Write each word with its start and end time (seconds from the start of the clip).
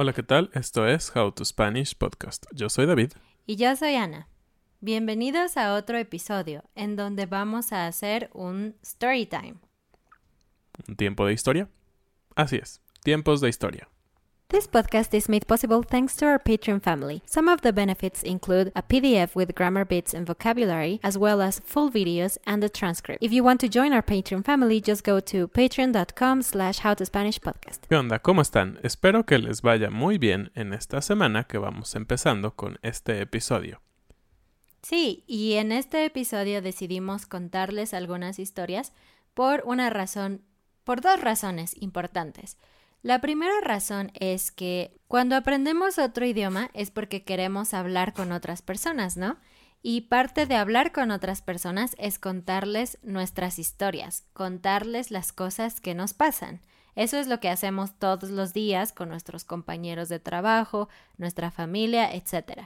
Hola, 0.00 0.12
¿qué 0.12 0.22
tal? 0.22 0.48
Esto 0.54 0.86
es 0.86 1.10
How 1.16 1.32
to 1.32 1.44
Spanish 1.44 1.96
Podcast. 1.96 2.46
Yo 2.52 2.68
soy 2.68 2.86
David. 2.86 3.14
Y 3.46 3.56
yo 3.56 3.74
soy 3.74 3.96
Ana. 3.96 4.28
Bienvenidos 4.78 5.56
a 5.56 5.74
otro 5.74 5.98
episodio 5.98 6.62
en 6.76 6.94
donde 6.94 7.26
vamos 7.26 7.72
a 7.72 7.88
hacer 7.88 8.30
un 8.32 8.76
story 8.82 9.26
time. 9.26 9.56
¿Un 10.86 10.94
tiempo 10.94 11.26
de 11.26 11.32
historia? 11.32 11.68
Así 12.36 12.54
es, 12.62 12.80
tiempos 13.02 13.40
de 13.40 13.48
historia. 13.48 13.88
This 14.50 14.66
podcast 14.66 15.12
is 15.12 15.28
made 15.28 15.46
possible 15.46 15.82
thanks 15.82 16.16
to 16.16 16.24
our 16.24 16.38
Patreon 16.38 16.82
family. 16.82 17.20
Some 17.26 17.48
of 17.48 17.60
the 17.60 17.70
benefits 17.70 18.22
include 18.22 18.72
a 18.74 18.82
PDF 18.82 19.34
with 19.34 19.54
grammar 19.54 19.84
bits 19.84 20.14
and 20.14 20.26
vocabulary, 20.26 21.00
as 21.02 21.18
well 21.18 21.42
as 21.42 21.60
full 21.60 21.90
videos 21.90 22.38
and 22.46 22.64
a 22.64 22.70
transcript. 22.70 23.22
If 23.22 23.30
you 23.30 23.44
want 23.44 23.60
to 23.60 23.68
join 23.68 23.92
our 23.92 24.00
Patreon 24.00 24.46
family, 24.46 24.80
just 24.80 25.04
go 25.04 25.20
to 25.20 25.48
patreon.com 25.48 26.40
slash 26.40 26.80
howtospanishpodcast. 26.80 27.88
¿Qué 27.90 27.94
onda? 27.94 28.20
¿Cómo 28.20 28.40
están? 28.40 28.78
Espero 28.82 29.26
que 29.26 29.36
les 29.36 29.60
vaya 29.60 29.90
muy 29.90 30.16
bien 30.16 30.50
en 30.54 30.72
esta 30.72 31.02
semana 31.02 31.44
que 31.44 31.58
vamos 31.58 31.94
empezando 31.94 32.56
con 32.56 32.78
este 32.80 33.20
episodio. 33.20 33.82
Sí, 34.80 35.24
y 35.26 35.56
en 35.56 35.72
este 35.72 36.06
episodio 36.06 36.62
decidimos 36.62 37.26
contarles 37.26 37.92
algunas 37.92 38.38
historias 38.38 38.94
por 39.34 39.62
una 39.66 39.90
razón, 39.90 40.40
por 40.84 41.02
dos 41.02 41.20
razones 41.20 41.74
importantes. 41.82 42.56
La 43.02 43.20
primera 43.20 43.60
razón 43.62 44.10
es 44.14 44.50
que 44.50 44.98
cuando 45.06 45.36
aprendemos 45.36 45.98
otro 45.98 46.26
idioma 46.26 46.70
es 46.74 46.90
porque 46.90 47.22
queremos 47.22 47.72
hablar 47.72 48.12
con 48.12 48.32
otras 48.32 48.60
personas, 48.62 49.16
¿no? 49.16 49.36
Y 49.82 50.02
parte 50.02 50.46
de 50.46 50.56
hablar 50.56 50.90
con 50.90 51.12
otras 51.12 51.40
personas 51.40 51.94
es 51.98 52.18
contarles 52.18 52.98
nuestras 53.02 53.60
historias, 53.60 54.26
contarles 54.32 55.12
las 55.12 55.32
cosas 55.32 55.80
que 55.80 55.94
nos 55.94 56.14
pasan. 56.14 56.60
Eso 56.96 57.16
es 57.16 57.28
lo 57.28 57.38
que 57.38 57.48
hacemos 57.48 57.96
todos 57.96 58.30
los 58.30 58.52
días 58.52 58.92
con 58.92 59.08
nuestros 59.08 59.44
compañeros 59.44 60.08
de 60.08 60.18
trabajo, 60.18 60.88
nuestra 61.16 61.52
familia, 61.52 62.12
etc. 62.12 62.62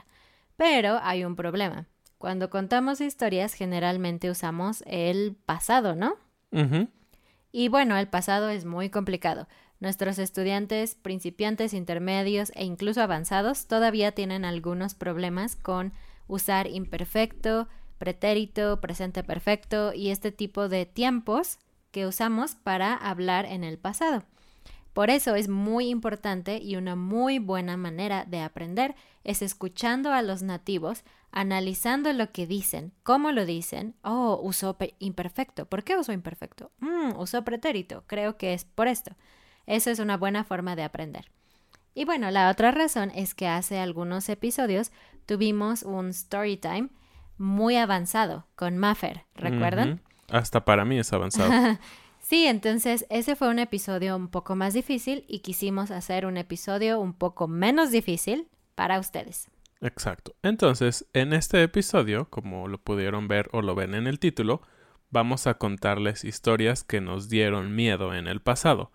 Pero 0.57 0.99
hay 1.03 1.23
un 1.23 1.35
problema. 1.35 1.85
Cuando 2.17 2.49
contamos 2.49 2.99
historias 2.99 3.53
generalmente 3.53 4.31
usamos 4.31 4.83
el 4.87 5.35
pasado, 5.45 5.93
¿no? 5.93 6.17
Y 7.51 7.67
bueno, 7.67 7.95
el 7.97 8.07
pasado 8.07 8.49
es 8.49 8.65
muy 8.65 8.89
complicado. 8.89 9.47
Nuestros 9.83 10.17
estudiantes, 10.17 10.95
principiantes, 10.95 11.73
intermedios 11.73 12.53
e 12.55 12.63
incluso 12.63 13.01
avanzados 13.01 13.67
todavía 13.67 14.13
tienen 14.13 14.45
algunos 14.45 14.93
problemas 14.93 15.57
con 15.57 15.91
usar 16.25 16.67
imperfecto, 16.67 17.67
pretérito, 17.97 18.79
presente 18.79 19.25
perfecto 19.25 19.91
y 19.93 20.11
este 20.11 20.31
tipo 20.31 20.69
de 20.69 20.85
tiempos 20.85 21.59
que 21.91 22.07
usamos 22.07 22.55
para 22.55 22.95
hablar 22.95 23.43
en 23.43 23.65
el 23.65 23.77
pasado. 23.77 24.23
Por 24.93 25.09
eso 25.09 25.35
es 25.35 25.49
muy 25.49 25.89
importante 25.89 26.59
y 26.63 26.77
una 26.77 26.95
muy 26.95 27.39
buena 27.39 27.75
manera 27.75 28.23
de 28.23 28.39
aprender 28.39 28.95
es 29.25 29.41
escuchando 29.41 30.13
a 30.13 30.21
los 30.21 30.43
nativos, 30.43 31.03
analizando 31.29 32.13
lo 32.13 32.31
que 32.31 32.47
dicen, 32.47 32.93
cómo 33.03 33.33
lo 33.33 33.45
dicen. 33.45 33.95
Oh, 34.01 34.39
usó 34.41 34.77
imperfecto. 34.99 35.65
¿Por 35.65 35.83
qué 35.83 35.97
usó 35.97 36.13
imperfecto? 36.13 36.71
Mm, 36.79 37.17
usó 37.17 37.43
pretérito. 37.43 38.05
Creo 38.07 38.37
que 38.37 38.53
es 38.53 38.63
por 38.63 38.87
esto. 38.87 39.13
Eso 39.65 39.89
es 39.91 39.99
una 39.99 40.17
buena 40.17 40.43
forma 40.43 40.75
de 40.75 40.83
aprender. 40.83 41.31
Y 41.95 42.05
bueno, 42.05 42.31
la 42.31 42.49
otra 42.49 42.71
razón 42.71 43.11
es 43.13 43.35
que 43.35 43.47
hace 43.47 43.79
algunos 43.79 44.27
episodios 44.29 44.91
tuvimos 45.25 45.83
un 45.83 46.09
story 46.09 46.57
time 46.57 46.89
muy 47.37 47.77
avanzado 47.77 48.47
con 48.55 48.77
Maffer, 48.77 49.25
¿recuerdan? 49.35 50.01
Hasta 50.29 50.65
para 50.65 50.85
mí 50.85 50.97
es 50.97 51.13
avanzado. 51.13 51.51
sí, 52.21 52.45
entonces 52.45 53.05
ese 53.09 53.35
fue 53.35 53.49
un 53.49 53.59
episodio 53.59 54.15
un 54.15 54.27
poco 54.27 54.55
más 54.55 54.73
difícil 54.73 55.25
y 55.27 55.39
quisimos 55.39 55.91
hacer 55.91 56.25
un 56.25 56.37
episodio 56.37 56.99
un 56.99 57.13
poco 57.13 57.47
menos 57.47 57.91
difícil 57.91 58.47
para 58.75 58.99
ustedes. 58.99 59.49
Exacto. 59.81 60.33
Entonces, 60.41 61.05
en 61.13 61.33
este 61.33 61.61
episodio, 61.61 62.29
como 62.29 62.67
lo 62.67 62.77
pudieron 62.77 63.27
ver 63.27 63.49
o 63.51 63.61
lo 63.61 63.75
ven 63.75 63.93
en 63.93 64.07
el 64.07 64.17
título, 64.17 64.61
vamos 65.09 65.45
a 65.45 65.55
contarles 65.55 66.23
historias 66.23 66.83
que 66.83 67.01
nos 67.01 67.29
dieron 67.29 67.75
miedo 67.75 68.15
en 68.15 68.27
el 68.27 68.41
pasado. 68.41 68.91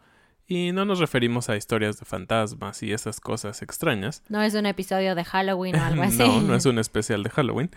Y 0.50 0.72
no 0.72 0.86
nos 0.86 0.98
referimos 0.98 1.50
a 1.50 1.56
historias 1.56 2.00
de 2.00 2.06
fantasmas 2.06 2.82
y 2.82 2.92
esas 2.92 3.20
cosas 3.20 3.60
extrañas. 3.60 4.24
No 4.30 4.40
es 4.40 4.54
un 4.54 4.64
episodio 4.64 5.14
de 5.14 5.22
Halloween 5.22 5.76
o 5.76 5.84
algo 5.84 6.02
así. 6.04 6.16
no, 6.18 6.40
no 6.40 6.54
es 6.54 6.64
un 6.64 6.78
especial 6.78 7.22
de 7.22 7.28
Halloween. 7.28 7.70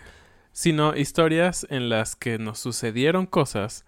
Sino 0.52 0.96
historias 0.96 1.66
en 1.70 1.90
las 1.90 2.16
que 2.16 2.38
nos 2.38 2.58
sucedieron 2.58 3.26
cosas 3.26 3.84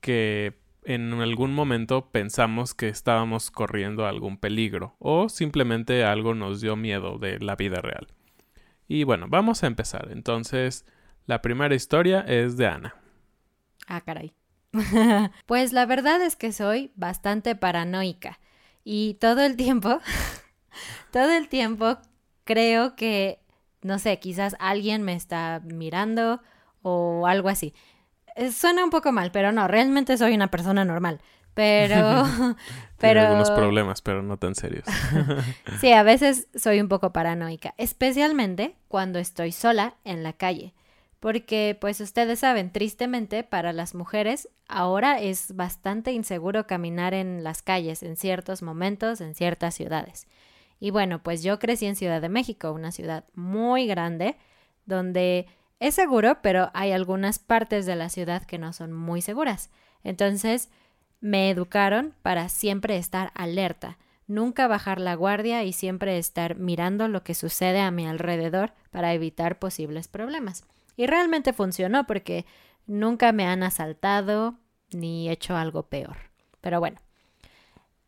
que 0.00 0.58
en 0.84 1.12
algún 1.14 1.54
momento 1.54 2.10
pensamos 2.10 2.74
que 2.74 2.88
estábamos 2.88 3.50
corriendo 3.50 4.06
algún 4.06 4.38
peligro 4.38 4.94
o 4.98 5.28
simplemente 5.28 6.04
algo 6.04 6.34
nos 6.34 6.60
dio 6.60 6.76
miedo 6.76 7.18
de 7.18 7.38
la 7.40 7.56
vida 7.56 7.80
real. 7.80 8.08
Y 8.86 9.04
bueno, 9.04 9.26
vamos 9.28 9.64
a 9.64 9.66
empezar. 9.66 10.08
Entonces, 10.10 10.86
la 11.26 11.42
primera 11.42 11.74
historia 11.74 12.20
es 12.20 12.56
de 12.56 12.66
Ana. 12.66 12.94
Ah, 13.86 14.00
caray. 14.02 14.32
pues 15.46 15.72
la 15.72 15.86
verdad 15.86 16.20
es 16.22 16.36
que 16.36 16.52
soy 16.52 16.92
bastante 16.94 17.54
paranoica 17.56 18.38
y 18.84 19.14
todo 19.14 19.42
el 19.42 19.56
tiempo, 19.56 20.00
todo 21.12 21.30
el 21.30 21.48
tiempo 21.48 21.98
creo 22.44 22.96
que, 22.96 23.40
no 23.82 23.98
sé, 23.98 24.18
quizás 24.18 24.56
alguien 24.58 25.02
me 25.02 25.14
está 25.14 25.60
mirando 25.64 26.40
o 26.82 27.26
algo 27.26 27.48
así. 27.48 27.74
Eh, 28.36 28.52
suena 28.52 28.84
un 28.84 28.90
poco 28.90 29.12
mal, 29.12 29.30
pero 29.30 29.52
no, 29.52 29.68
realmente 29.68 30.16
soy 30.16 30.34
una 30.34 30.48
persona 30.48 30.84
normal. 30.84 31.20
pero... 31.54 32.24
pero... 32.98 33.20
algunos 33.20 33.50
problemas, 33.50 34.00
pero 34.00 34.22
no 34.22 34.38
tan 34.38 34.54
serios. 34.54 34.86
sí, 35.80 35.92
a 35.92 36.02
veces 36.02 36.48
soy 36.54 36.80
un 36.80 36.88
poco 36.88 37.12
paranoica, 37.12 37.74
especialmente 37.78 38.76
cuando 38.88 39.18
estoy 39.18 39.52
sola 39.52 39.96
en 40.04 40.22
la 40.22 40.32
calle. 40.32 40.72
Porque, 41.20 41.76
pues 41.80 42.00
ustedes 42.00 42.38
saben, 42.38 42.70
tristemente 42.70 43.42
para 43.42 43.72
las 43.72 43.94
mujeres 43.94 44.48
ahora 44.68 45.20
es 45.20 45.56
bastante 45.56 46.12
inseguro 46.12 46.66
caminar 46.66 47.12
en 47.12 47.42
las 47.42 47.62
calles 47.62 48.02
en 48.02 48.16
ciertos 48.16 48.62
momentos, 48.62 49.20
en 49.20 49.34
ciertas 49.34 49.74
ciudades. 49.74 50.28
Y 50.78 50.90
bueno, 50.90 51.20
pues 51.22 51.42
yo 51.42 51.58
crecí 51.58 51.86
en 51.86 51.96
Ciudad 51.96 52.20
de 52.20 52.28
México, 52.28 52.70
una 52.72 52.92
ciudad 52.92 53.24
muy 53.34 53.86
grande, 53.86 54.36
donde 54.86 55.46
es 55.80 55.94
seguro, 55.94 56.38
pero 56.40 56.70
hay 56.72 56.92
algunas 56.92 57.40
partes 57.40 57.84
de 57.84 57.96
la 57.96 58.10
ciudad 58.10 58.44
que 58.44 58.58
no 58.58 58.72
son 58.72 58.92
muy 58.92 59.20
seguras. 59.20 59.70
Entonces, 60.04 60.70
me 61.20 61.50
educaron 61.50 62.14
para 62.22 62.48
siempre 62.48 62.96
estar 62.96 63.32
alerta, 63.34 63.98
nunca 64.28 64.68
bajar 64.68 65.00
la 65.00 65.14
guardia 65.14 65.64
y 65.64 65.72
siempre 65.72 66.18
estar 66.18 66.56
mirando 66.56 67.08
lo 67.08 67.24
que 67.24 67.34
sucede 67.34 67.80
a 67.80 67.90
mi 67.90 68.06
alrededor 68.06 68.72
para 68.90 69.14
evitar 69.14 69.58
posibles 69.58 70.06
problemas. 70.06 70.64
Y 70.98 71.06
realmente 71.06 71.52
funcionó 71.52 72.08
porque 72.08 72.44
nunca 72.88 73.30
me 73.30 73.46
han 73.46 73.62
asaltado 73.62 74.58
ni 74.90 75.30
hecho 75.30 75.56
algo 75.56 75.84
peor. 75.84 76.16
Pero 76.60 76.80
bueno, 76.80 77.00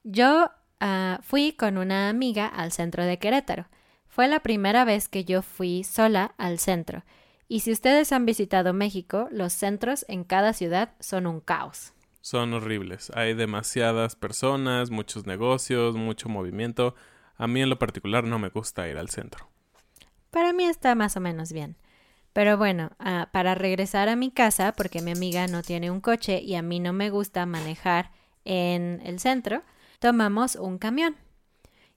yo 0.03 0.51
uh, 0.81 1.23
fui 1.23 1.53
con 1.53 1.79
una 1.79 2.09
amiga 2.09 2.47
al 2.47 2.73
centro 2.73 3.05
de 3.05 3.21
Querétaro. 3.21 3.69
Fue 4.09 4.27
la 4.27 4.41
primera 4.41 4.85
vez 4.85 5.09
que 5.09 5.25
yo 5.25 5.41
fui 5.41 5.85
sola 5.85 6.35
al 6.37 6.59
centro. 6.59 7.05
Y 7.47 7.61
si 7.61 7.71
ustedes 7.71 8.11
han 8.11 8.27
visitado 8.27 8.73
México, 8.73 9.29
los 9.31 9.53
centros 9.53 10.05
en 10.09 10.25
cada 10.25 10.53
ciudad 10.53 10.95
son 10.99 11.29
un 11.29 11.39
caos. 11.41 11.93
Son 12.23 12.53
horribles. 12.53 13.13
Hay 13.15 13.35
demasiadas 13.35 14.17
personas, 14.17 14.91
muchos 14.91 15.27
negocios, 15.27 15.95
mucho 15.95 16.29
movimiento. 16.29 16.97
A 17.37 17.47
mí 17.47 17.63
en 17.63 17.71
lo 17.71 17.79
particular 17.79 18.25
no 18.25 18.41
me 18.41 18.49
gusta 18.49 18.89
ir 18.89 18.99
al 18.99 19.11
centro. 19.11 19.49
Para 20.33 20.53
mí 20.53 20.65
está 20.65 20.97
más 20.97 21.17
o 21.17 21.21
menos 21.21 21.53
bien. 21.53 21.77
Pero 22.33 22.57
bueno, 22.57 22.93
ah, 22.99 23.29
para 23.33 23.55
regresar 23.55 24.09
a 24.09 24.17
mi 24.17 24.31
casa, 24.31 24.73
porque 24.73 25.03
mi 25.03 25.11
amiga 25.11 25.47
no 25.47 25.63
tiene 25.63 25.91
un 25.91 26.01
coche 26.01 26.41
y 26.41 26.55
a 26.55 26.63
mí 26.63 26.79
no 26.81 26.93
me 26.93 27.11
gusta 27.11 27.45
manejar 27.47 28.13
en 28.45 29.01
el 29.05 29.19
centro, 29.19 29.63
tomamos 29.99 30.57
un 30.57 30.79
camión. 30.79 31.17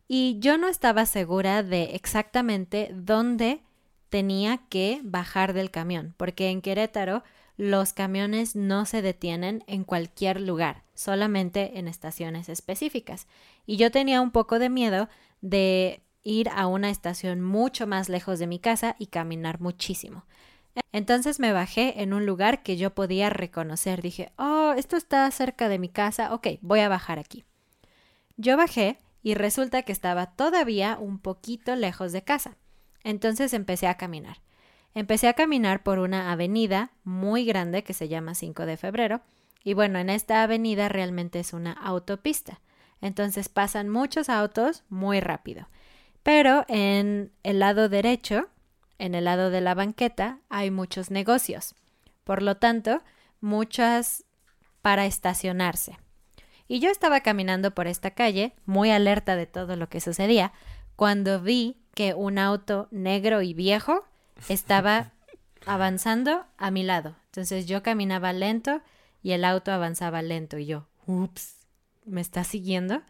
Y 0.07 0.37
yo 0.39 0.57
no 0.57 0.67
estaba 0.67 1.05
segura 1.05 1.63
de 1.63 1.95
exactamente 1.95 2.91
dónde 2.93 3.61
tenía 4.09 4.59
que 4.69 5.01
bajar 5.03 5.53
del 5.53 5.71
camión, 5.71 6.13
porque 6.17 6.49
en 6.49 6.61
Querétaro 6.61 7.23
los 7.57 7.93
camiones 7.93 8.55
no 8.55 8.85
se 8.85 9.01
detienen 9.01 9.63
en 9.67 9.83
cualquier 9.83 10.41
lugar, 10.41 10.83
solamente 10.93 11.79
en 11.79 11.87
estaciones 11.87 12.49
específicas. 12.49 13.27
Y 13.65 13.77
yo 13.77 13.91
tenía 13.91 14.21
un 14.21 14.31
poco 14.31 14.59
de 14.59 14.69
miedo 14.69 15.07
de 15.41 16.01
ir 16.23 16.49
a 16.49 16.67
una 16.67 16.89
estación 16.89 17.41
mucho 17.41 17.87
más 17.87 18.09
lejos 18.09 18.39
de 18.39 18.47
mi 18.47 18.59
casa 18.59 18.95
y 18.99 19.07
caminar 19.07 19.59
muchísimo. 19.59 20.25
Entonces 20.91 21.39
me 21.39 21.53
bajé 21.53 22.01
en 22.01 22.13
un 22.13 22.25
lugar 22.25 22.63
que 22.63 22.77
yo 22.77 22.93
podía 22.95 23.29
reconocer. 23.29 24.01
Dije, 24.01 24.31
oh, 24.37 24.73
esto 24.77 24.97
está 24.97 25.29
cerca 25.31 25.69
de 25.69 25.79
mi 25.79 25.89
casa, 25.89 26.33
ok, 26.33 26.47
voy 26.61 26.79
a 26.79 26.89
bajar 26.89 27.19
aquí. 27.19 27.43
Yo 28.37 28.57
bajé 28.57 28.97
y 29.21 29.35
resulta 29.35 29.83
que 29.83 29.91
estaba 29.91 30.27
todavía 30.27 30.97
un 30.99 31.19
poquito 31.19 31.75
lejos 31.75 32.11
de 32.11 32.23
casa. 32.23 32.57
Entonces 33.03 33.53
empecé 33.53 33.87
a 33.87 33.97
caminar. 33.97 34.37
Empecé 34.95 35.27
a 35.27 35.33
caminar 35.33 35.83
por 35.83 35.99
una 35.99 36.31
avenida 36.31 36.91
muy 37.03 37.45
grande 37.45 37.83
que 37.83 37.93
se 37.93 38.07
llama 38.07 38.35
5 38.35 38.65
de 38.65 38.77
febrero. 38.77 39.21
Y 39.63 39.73
bueno, 39.73 39.99
en 39.99 40.09
esta 40.09 40.43
avenida 40.43 40.89
realmente 40.89 41.39
es 41.39 41.53
una 41.53 41.71
autopista. 41.71 42.61
Entonces 43.01 43.49
pasan 43.49 43.89
muchos 43.89 44.29
autos 44.29 44.83
muy 44.89 45.19
rápido. 45.19 45.67
Pero 46.23 46.65
en 46.69 47.31
el 47.43 47.59
lado 47.59 47.89
derecho, 47.89 48.49
en 48.97 49.13
el 49.13 49.25
lado 49.25 49.49
de 49.49 49.61
la 49.61 49.75
banqueta, 49.75 50.39
hay 50.49 50.71
muchos 50.71 51.11
negocios. 51.11 51.75
Por 52.23 52.41
lo 52.41 52.55
tanto, 52.55 53.03
muchas 53.41 54.23
para 54.81 55.05
estacionarse. 55.05 55.97
Y 56.67 56.79
yo 56.79 56.89
estaba 56.89 57.19
caminando 57.19 57.75
por 57.75 57.87
esta 57.87 58.11
calle, 58.11 58.53
muy 58.65 58.89
alerta 58.89 59.35
de 59.35 59.45
todo 59.45 59.75
lo 59.75 59.89
que 59.89 59.99
sucedía, 59.99 60.53
cuando 60.95 61.41
vi 61.41 61.77
que 61.93 62.13
un 62.13 62.37
auto 62.37 62.87
negro 62.91 63.41
y 63.41 63.53
viejo 63.53 64.05
estaba 64.47 65.11
avanzando 65.65 66.45
a 66.57 66.71
mi 66.71 66.83
lado. 66.83 67.15
Entonces 67.25 67.65
yo 67.65 67.83
caminaba 67.83 68.31
lento 68.31 68.81
y 69.21 69.31
el 69.31 69.43
auto 69.43 69.71
avanzaba 69.71 70.21
lento 70.21 70.57
y 70.57 70.65
yo, 70.65 70.87
ups, 71.05 71.57
¿me 72.05 72.21
está 72.21 72.43
siguiendo? 72.43 73.01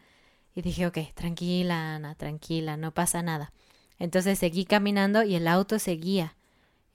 Y 0.56 0.62
dije, 0.62 0.88
ok, 0.88 1.00
tranquila, 1.16 1.96
Ana, 1.96 2.16
tranquila, 2.16 2.78
no 2.78 2.94
pasa 2.94 3.22
nada. 3.22 3.52
Entonces 4.00 4.40
seguí 4.40 4.66
caminando 4.66 5.24
y 5.24 5.36
el 5.36 5.48
auto 5.48 5.80
seguía. 5.80 6.36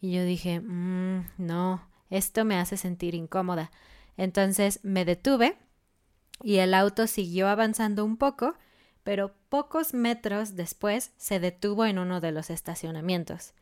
Y 0.01 0.13
yo 0.13 0.25
dije, 0.25 0.61
mmm, 0.61 1.25
no, 1.39 1.89
esto 2.11 2.45
me 2.45 2.57
hace 2.57 2.77
sentir 2.77 3.15
incómoda. 3.15 3.71
Entonces 4.17 4.81
me 4.83 5.05
detuve 5.05 5.57
y 6.43 6.59
el 6.59 6.75
auto 6.75 7.07
siguió 7.07 7.49
avanzando 7.49 8.05
un 8.05 8.17
poco, 8.17 8.55
pero 9.03 9.35
pocos 9.49 9.95
metros 9.95 10.55
después 10.55 11.13
se 11.17 11.41
detuvo 11.41 11.85
en 11.87 11.99
uno 11.99 12.21
de 12.21 12.33
los 12.33 12.51
estacionamientos. 12.51 13.55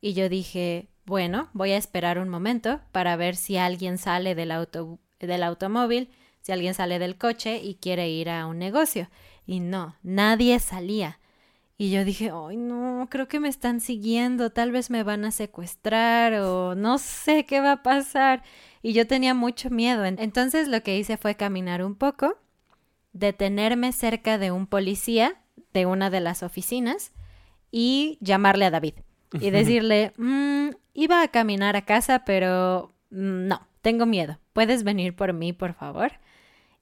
Y 0.00 0.14
yo 0.14 0.28
dije, 0.28 0.88
bueno, 1.04 1.50
voy 1.52 1.72
a 1.72 1.76
esperar 1.76 2.18
un 2.18 2.28
momento 2.28 2.80
para 2.92 3.16
ver 3.16 3.36
si 3.36 3.56
alguien 3.56 3.98
sale 3.98 4.34
del, 4.34 4.50
auto 4.50 4.98
del 5.18 5.42
automóvil, 5.42 6.10
si 6.40 6.52
alguien 6.52 6.74
sale 6.74 6.98
del 6.98 7.16
coche 7.16 7.58
y 7.58 7.74
quiere 7.74 8.08
ir 8.08 8.30
a 8.30 8.46
un 8.46 8.58
negocio. 8.58 9.08
Y 9.46 9.60
no, 9.60 9.96
nadie 10.02 10.58
salía. 10.60 11.20
Y 11.80 11.90
yo 11.90 12.04
dije, 12.04 12.30
ay, 12.30 12.58
no, 12.58 13.08
creo 13.10 13.26
que 13.26 13.40
me 13.40 13.48
están 13.48 13.80
siguiendo, 13.80 14.50
tal 14.50 14.70
vez 14.70 14.90
me 14.90 15.02
van 15.02 15.24
a 15.24 15.30
secuestrar 15.30 16.34
o 16.34 16.74
no 16.74 16.98
sé 16.98 17.46
qué 17.46 17.60
va 17.60 17.72
a 17.72 17.82
pasar. 17.82 18.42
Y 18.82 18.92
yo 18.92 19.06
tenía 19.06 19.32
mucho 19.32 19.70
miedo. 19.70 20.04
Entonces 20.04 20.68
lo 20.68 20.82
que 20.82 20.98
hice 20.98 21.16
fue 21.16 21.36
caminar 21.36 21.82
un 21.82 21.94
poco, 21.94 22.36
detenerme 23.14 23.92
cerca 23.92 24.36
de 24.36 24.50
un 24.50 24.66
policía 24.66 25.40
de 25.72 25.86
una 25.86 26.10
de 26.10 26.20
las 26.20 26.42
oficinas 26.42 27.12
y 27.70 28.18
llamarle 28.20 28.66
a 28.66 28.70
David 28.70 28.96
y 29.40 29.48
decirle, 29.50 30.12
mm, 30.18 30.72
iba 30.92 31.22
a 31.22 31.28
caminar 31.28 31.76
a 31.76 31.86
casa, 31.86 32.26
pero 32.26 32.92
mm, 33.08 33.46
no, 33.48 33.66
tengo 33.80 34.04
miedo. 34.04 34.38
¿Puedes 34.52 34.84
venir 34.84 35.16
por 35.16 35.32
mí, 35.32 35.54
por 35.54 35.72
favor? 35.72 36.12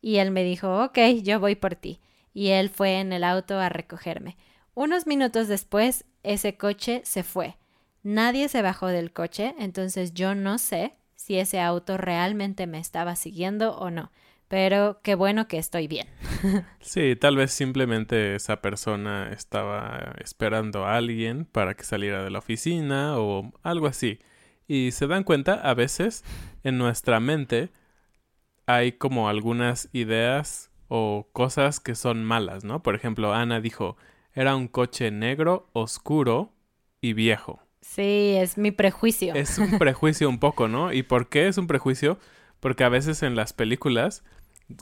Y 0.00 0.16
él 0.16 0.32
me 0.32 0.42
dijo, 0.42 0.82
ok, 0.86 0.98
yo 1.22 1.38
voy 1.38 1.54
por 1.54 1.76
ti 1.76 2.00
y 2.38 2.50
él 2.50 2.70
fue 2.70 3.00
en 3.00 3.12
el 3.12 3.24
auto 3.24 3.58
a 3.58 3.68
recogerme. 3.68 4.36
Unos 4.74 5.08
minutos 5.08 5.48
después, 5.48 6.04
ese 6.22 6.56
coche 6.56 7.00
se 7.04 7.24
fue. 7.24 7.56
Nadie 8.04 8.48
se 8.48 8.62
bajó 8.62 8.86
del 8.86 9.12
coche, 9.12 9.56
entonces 9.58 10.14
yo 10.14 10.36
no 10.36 10.58
sé 10.58 10.94
si 11.16 11.36
ese 11.36 11.60
auto 11.60 11.96
realmente 11.96 12.68
me 12.68 12.78
estaba 12.78 13.16
siguiendo 13.16 13.76
o 13.76 13.90
no. 13.90 14.12
Pero 14.46 15.00
qué 15.02 15.16
bueno 15.16 15.48
que 15.48 15.58
estoy 15.58 15.88
bien. 15.88 16.06
sí, 16.80 17.16
tal 17.16 17.34
vez 17.34 17.50
simplemente 17.50 18.36
esa 18.36 18.62
persona 18.62 19.32
estaba 19.32 20.14
esperando 20.22 20.86
a 20.86 20.94
alguien 20.94 21.44
para 21.44 21.74
que 21.74 21.82
saliera 21.82 22.22
de 22.22 22.30
la 22.30 22.38
oficina 22.38 23.18
o 23.18 23.50
algo 23.64 23.88
así. 23.88 24.20
Y 24.68 24.92
se 24.92 25.08
dan 25.08 25.24
cuenta, 25.24 25.54
a 25.54 25.74
veces 25.74 26.22
en 26.62 26.78
nuestra 26.78 27.18
mente 27.18 27.70
hay 28.64 28.92
como 28.92 29.28
algunas 29.28 29.88
ideas 29.92 30.67
o 30.88 31.28
cosas 31.32 31.80
que 31.80 31.94
son 31.94 32.24
malas, 32.24 32.64
¿no? 32.64 32.82
Por 32.82 32.94
ejemplo, 32.94 33.32
Ana 33.32 33.60
dijo, 33.60 33.96
era 34.34 34.56
un 34.56 34.68
coche 34.68 35.10
negro, 35.10 35.68
oscuro 35.72 36.52
y 37.00 37.12
viejo. 37.12 37.60
Sí, 37.80 38.34
es 38.36 38.58
mi 38.58 38.70
prejuicio. 38.70 39.34
Es 39.34 39.58
un 39.58 39.78
prejuicio 39.78 40.28
un 40.28 40.38
poco, 40.38 40.68
¿no? 40.68 40.92
¿Y 40.92 41.02
por 41.02 41.28
qué 41.28 41.48
es 41.48 41.58
un 41.58 41.66
prejuicio? 41.66 42.18
Porque 42.60 42.84
a 42.84 42.88
veces 42.88 43.22
en 43.22 43.36
las 43.36 43.52
películas 43.52 44.24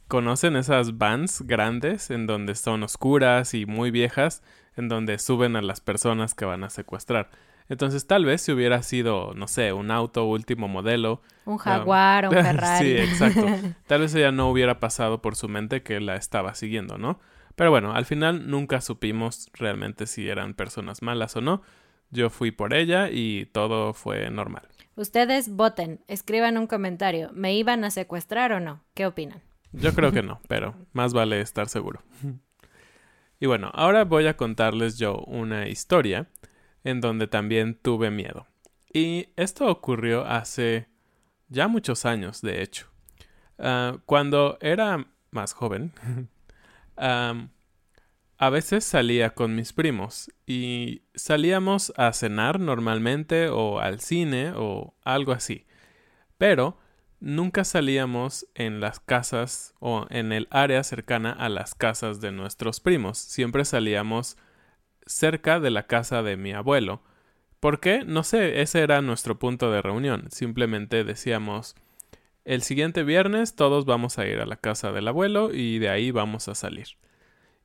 conocen 0.08 0.56
esas 0.56 0.98
vans 0.98 1.42
grandes 1.42 2.10
en 2.10 2.26
donde 2.26 2.54
son 2.54 2.82
oscuras 2.82 3.54
y 3.54 3.66
muy 3.66 3.90
viejas, 3.90 4.42
en 4.76 4.88
donde 4.88 5.18
suben 5.18 5.56
a 5.56 5.62
las 5.62 5.80
personas 5.80 6.34
que 6.34 6.44
van 6.44 6.64
a 6.64 6.70
secuestrar. 6.70 7.30
Entonces 7.68 8.06
tal 8.06 8.25
vez 8.25 8.42
si 8.42 8.52
hubiera 8.52 8.82
sido, 8.82 9.32
no 9.35 9.49
sé, 9.49 9.73
un 9.73 9.90
auto 9.90 10.25
último 10.26 10.68
modelo. 10.68 11.20
Un 11.44 11.58
jaguar, 11.58 12.26
o 12.26 12.30
un 12.30 12.35
Ferrari. 12.42 12.87
sí, 12.87 12.96
exacto. 12.96 13.46
Tal 13.87 14.00
vez 14.00 14.14
ella 14.14 14.32
no 14.32 14.50
hubiera 14.50 14.78
pasado 14.78 15.20
por 15.20 15.37
su 15.37 15.49
mente 15.49 15.82
que 15.82 16.00
la 16.00 16.16
estaba 16.16 16.54
siguiendo, 16.54 16.99
¿no? 16.99 17.18
Pero 17.56 17.70
bueno, 17.70 17.94
al 17.94 18.04
final 18.04 18.50
nunca 18.50 18.80
supimos 18.80 19.50
realmente 19.54 20.06
si 20.06 20.28
eran 20.28 20.54
personas 20.54 21.02
malas 21.02 21.37
o 21.37 21.40
no. 21.40 21.62
Yo 22.11 22.30
fui 22.30 22.50
por 22.50 22.75
ella 22.75 23.08
y 23.11 23.46
todo 23.46 23.94
fue 23.94 24.30
normal. 24.30 24.68
Ustedes 24.94 25.50
voten, 25.50 26.00
escriban 26.06 26.56
un 26.58 26.66
comentario. 26.66 27.30
¿Me 27.32 27.54
iban 27.54 27.85
a 27.85 27.90
secuestrar 27.90 28.52
o 28.52 28.61
no? 28.61 28.82
¿Qué 28.94 29.06
opinan? 29.06 29.42
Yo 29.73 29.92
creo 29.92 30.12
que 30.12 30.23
no, 30.23 30.40
pero 30.49 30.75
más 30.92 31.12
vale 31.12 31.40
estar 31.40 31.68
seguro. 31.68 32.02
Y 33.40 33.46
bueno, 33.46 33.70
ahora 33.75 34.04
voy 34.04 34.26
a 34.26 34.37
contarles 34.37 34.99
yo 34.99 35.16
una 35.26 35.68
historia 35.68 36.28
en 36.87 37.00
donde 37.00 37.26
también 37.26 37.75
tuve 37.75 38.12
miedo. 38.12 38.47
Y 38.93 39.31
esto 39.35 39.66
ocurrió 39.66 40.25
hace 40.25 40.87
ya 41.49 41.66
muchos 41.66 42.07
años, 42.07 42.40
de 42.43 42.62
hecho. 42.62 42.87
Ah, 43.59 43.99
cuando 44.07 44.57
era 44.61 45.09
más 45.33 45.52
joven, 45.52 45.93
a 46.97 48.50
veces 48.50 48.85
salía 48.85 49.31
con 49.31 49.57
mis 49.57 49.73
primos 49.73 50.31
y 50.47 51.02
salíamos 51.16 51.93
a 51.97 52.12
cenar 52.12 52.61
normalmente 52.61 53.49
o 53.49 53.81
al 53.81 53.99
cine 53.99 54.52
o 54.55 54.95
algo 55.02 55.33
así. 55.33 55.66
Pero 56.38 56.78
nunca 57.19 57.64
salíamos 57.64 58.47
en 58.55 58.78
las 58.78 59.00
casas 59.00 59.75
o 59.81 60.07
en 60.09 60.31
el 60.31 60.47
área 60.52 60.85
cercana 60.85 61.33
a 61.33 61.49
las 61.49 61.75
casas 61.75 62.21
de 62.21 62.31
nuestros 62.31 62.78
primos. 62.78 63.19
Siempre 63.19 63.64
salíamos 63.64 64.37
cerca 65.06 65.60
de 65.60 65.70
la 65.70 65.86
casa 65.86 66.22
de 66.22 66.36
mi 66.36 66.52
abuelo. 66.52 67.02
¿Por 67.60 67.80
qué? 67.80 68.04
No 68.04 68.22
sé, 68.22 68.60
ese 68.60 68.80
era 68.80 69.00
nuestro 69.00 69.38
punto 69.38 69.70
de 69.70 69.82
reunión. 69.82 70.26
Simplemente 70.30 71.04
decíamos, 71.04 71.75
el 72.44 72.62
siguiente 72.62 73.02
viernes 73.02 73.56
todos 73.56 73.86
vamos 73.86 74.18
a 74.18 74.26
ir 74.26 74.40
a 74.40 74.46
la 74.46 74.56
casa 74.56 74.92
del 74.92 75.08
abuelo 75.08 75.52
y 75.52 75.78
de 75.78 75.88
ahí 75.88 76.10
vamos 76.10 76.48
a 76.48 76.54
salir. 76.54 76.88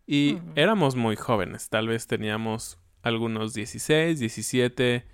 Y 0.07 0.39
éramos 0.55 0.95
muy 0.95 1.15
jóvenes, 1.15 1.69
tal 1.69 1.87
vez 1.87 2.07
teníamos 2.07 2.79
algunos 3.03 3.53
16, 3.53 4.19
17 4.19 5.05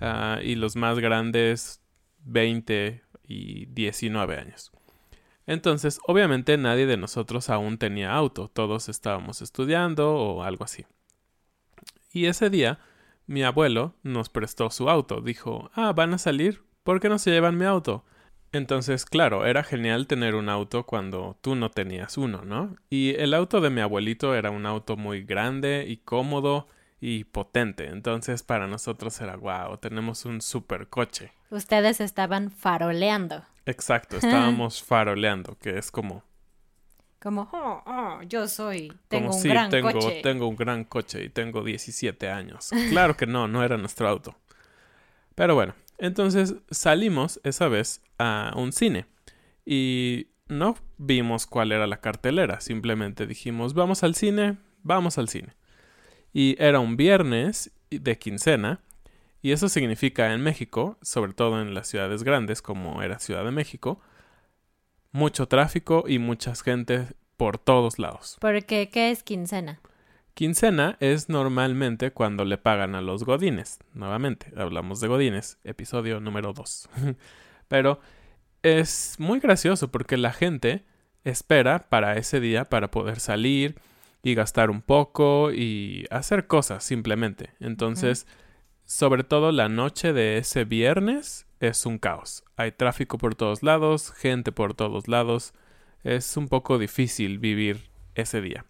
ah, 0.00 0.40
y 0.42 0.56
los 0.56 0.76
más 0.76 0.98
grandes 0.98 1.82
20 2.24 3.02
y 3.28 3.66
19 3.66 4.36
años. 4.36 4.72
Entonces, 5.46 6.00
obviamente 6.06 6.56
nadie 6.56 6.86
de 6.86 6.96
nosotros 6.96 7.50
aún 7.50 7.78
tenía 7.78 8.12
auto, 8.12 8.48
todos 8.48 8.88
estábamos 8.88 9.42
estudiando 9.42 10.14
o 10.14 10.42
algo 10.42 10.64
así. 10.64 10.84
Y 12.12 12.26
ese 12.26 12.50
día, 12.50 12.78
mi 13.26 13.42
abuelo 13.42 13.94
nos 14.02 14.28
prestó 14.28 14.70
su 14.70 14.90
auto, 14.90 15.20
dijo, 15.20 15.70
ah, 15.74 15.92
van 15.92 16.12
a 16.14 16.18
salir, 16.18 16.62
¿por 16.82 17.00
qué 17.00 17.08
no 17.08 17.18
se 17.18 17.30
llevan 17.30 17.56
mi 17.56 17.64
auto? 17.64 18.04
Entonces, 18.52 19.06
claro, 19.06 19.46
era 19.46 19.64
genial 19.64 20.06
tener 20.06 20.34
un 20.34 20.50
auto 20.50 20.84
cuando 20.84 21.38
tú 21.40 21.54
no 21.54 21.70
tenías 21.70 22.18
uno, 22.18 22.44
¿no? 22.44 22.76
Y 22.90 23.14
el 23.14 23.32
auto 23.32 23.62
de 23.62 23.70
mi 23.70 23.80
abuelito 23.80 24.34
era 24.34 24.50
un 24.50 24.66
auto 24.66 24.98
muy 24.98 25.22
grande 25.22 25.86
y 25.88 25.96
cómodo 25.96 26.68
y 27.00 27.24
potente. 27.24 27.86
Entonces, 27.86 28.42
para 28.42 28.66
nosotros 28.66 29.18
era 29.22 29.36
wow, 29.36 29.78
tenemos 29.78 30.26
un 30.26 30.42
super 30.42 30.88
coche. 30.88 31.32
Ustedes 31.48 32.02
estaban 32.02 32.50
faroleando. 32.50 33.42
Exacto, 33.64 34.16
estábamos 34.18 34.82
faroleando, 34.82 35.56
que 35.58 35.78
es 35.78 35.90
como 35.90 36.22
como, 37.22 37.48
oh, 37.52 37.82
oh, 37.86 38.22
yo 38.22 38.48
soy, 38.48 38.92
tengo 39.06 39.32
un 39.32 39.42
gran 39.44 39.70
tengo, 39.70 39.92
coche. 39.92 40.20
tengo 40.24 40.48
un 40.48 40.56
gran 40.56 40.82
coche 40.82 41.24
y 41.24 41.28
tengo 41.28 41.62
17 41.62 42.28
años. 42.28 42.70
Claro 42.90 43.16
que 43.16 43.26
no, 43.26 43.46
no 43.46 43.62
era 43.62 43.76
nuestro 43.78 44.08
auto. 44.08 44.34
Pero 45.36 45.54
bueno, 45.54 45.74
entonces 45.98 46.56
salimos 46.70 47.40
esa 47.44 47.68
vez 47.68 48.02
a 48.18 48.52
un 48.56 48.72
cine 48.72 49.06
y 49.64 50.30
no 50.48 50.76
vimos 50.98 51.46
cuál 51.46 51.70
era 51.70 51.86
la 51.86 52.00
cartelera, 52.00 52.60
simplemente 52.60 53.26
dijimos 53.28 53.72
vamos 53.72 54.02
al 54.02 54.16
cine, 54.16 54.58
vamos 54.82 55.16
al 55.16 55.28
cine. 55.28 55.54
Y 56.32 56.56
era 56.58 56.80
un 56.80 56.96
viernes 56.96 57.70
de 57.90 58.18
quincena 58.18 58.80
y 59.42 59.52
eso 59.52 59.68
significa 59.68 60.34
en 60.34 60.42
México, 60.42 60.98
sobre 61.02 61.34
todo 61.34 61.62
en 61.62 61.72
las 61.72 61.86
ciudades 61.86 62.24
grandes 62.24 62.62
como 62.62 63.00
era 63.00 63.20
Ciudad 63.20 63.44
de 63.44 63.52
México, 63.52 64.00
mucho 65.12 65.46
tráfico 65.46 66.04
y 66.08 66.18
mucha 66.18 66.54
gente 66.54 67.06
por 67.36 67.58
todos 67.58 67.98
lados. 67.98 68.36
Porque, 68.40 68.88
¿qué 68.90 69.10
es 69.10 69.22
quincena? 69.22 69.80
Quincena 70.34 70.96
es 71.00 71.28
normalmente 71.28 72.10
cuando 72.10 72.44
le 72.46 72.56
pagan 72.56 72.94
a 72.94 73.02
los 73.02 73.24
godines. 73.24 73.78
Nuevamente, 73.92 74.52
hablamos 74.56 75.00
de 75.00 75.08
godines, 75.08 75.58
episodio 75.62 76.20
número 76.20 76.54
2. 76.54 76.88
Pero 77.68 78.00
es 78.62 79.16
muy 79.18 79.40
gracioso 79.40 79.90
porque 79.90 80.16
la 80.16 80.32
gente 80.32 80.84
espera 81.24 81.90
para 81.90 82.16
ese 82.16 82.40
día 82.40 82.64
para 82.64 82.90
poder 82.90 83.20
salir 83.20 83.78
y 84.22 84.34
gastar 84.34 84.70
un 84.70 84.80
poco 84.80 85.52
y 85.52 86.06
hacer 86.10 86.46
cosas 86.46 86.82
simplemente. 86.82 87.50
Entonces, 87.60 88.26
sobre 88.84 89.24
todo 89.24 89.52
la 89.52 89.68
noche 89.68 90.12
de 90.12 90.38
ese 90.38 90.64
viernes 90.64 91.46
es 91.62 91.86
un 91.86 91.98
caos. 91.98 92.44
Hay 92.56 92.72
tráfico 92.72 93.18
por 93.18 93.36
todos 93.36 93.62
lados, 93.62 94.12
gente 94.12 94.50
por 94.50 94.74
todos 94.74 95.06
lados. 95.06 95.54
Es 96.02 96.36
un 96.36 96.48
poco 96.48 96.76
difícil 96.76 97.38
vivir 97.38 97.88
ese 98.16 98.40
día. 98.40 98.66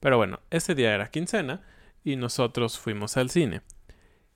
Pero 0.00 0.16
bueno, 0.16 0.40
ese 0.50 0.74
día 0.74 0.92
era 0.92 1.08
quincena 1.08 1.62
y 2.02 2.16
nosotros 2.16 2.80
fuimos 2.80 3.16
al 3.16 3.30
cine. 3.30 3.62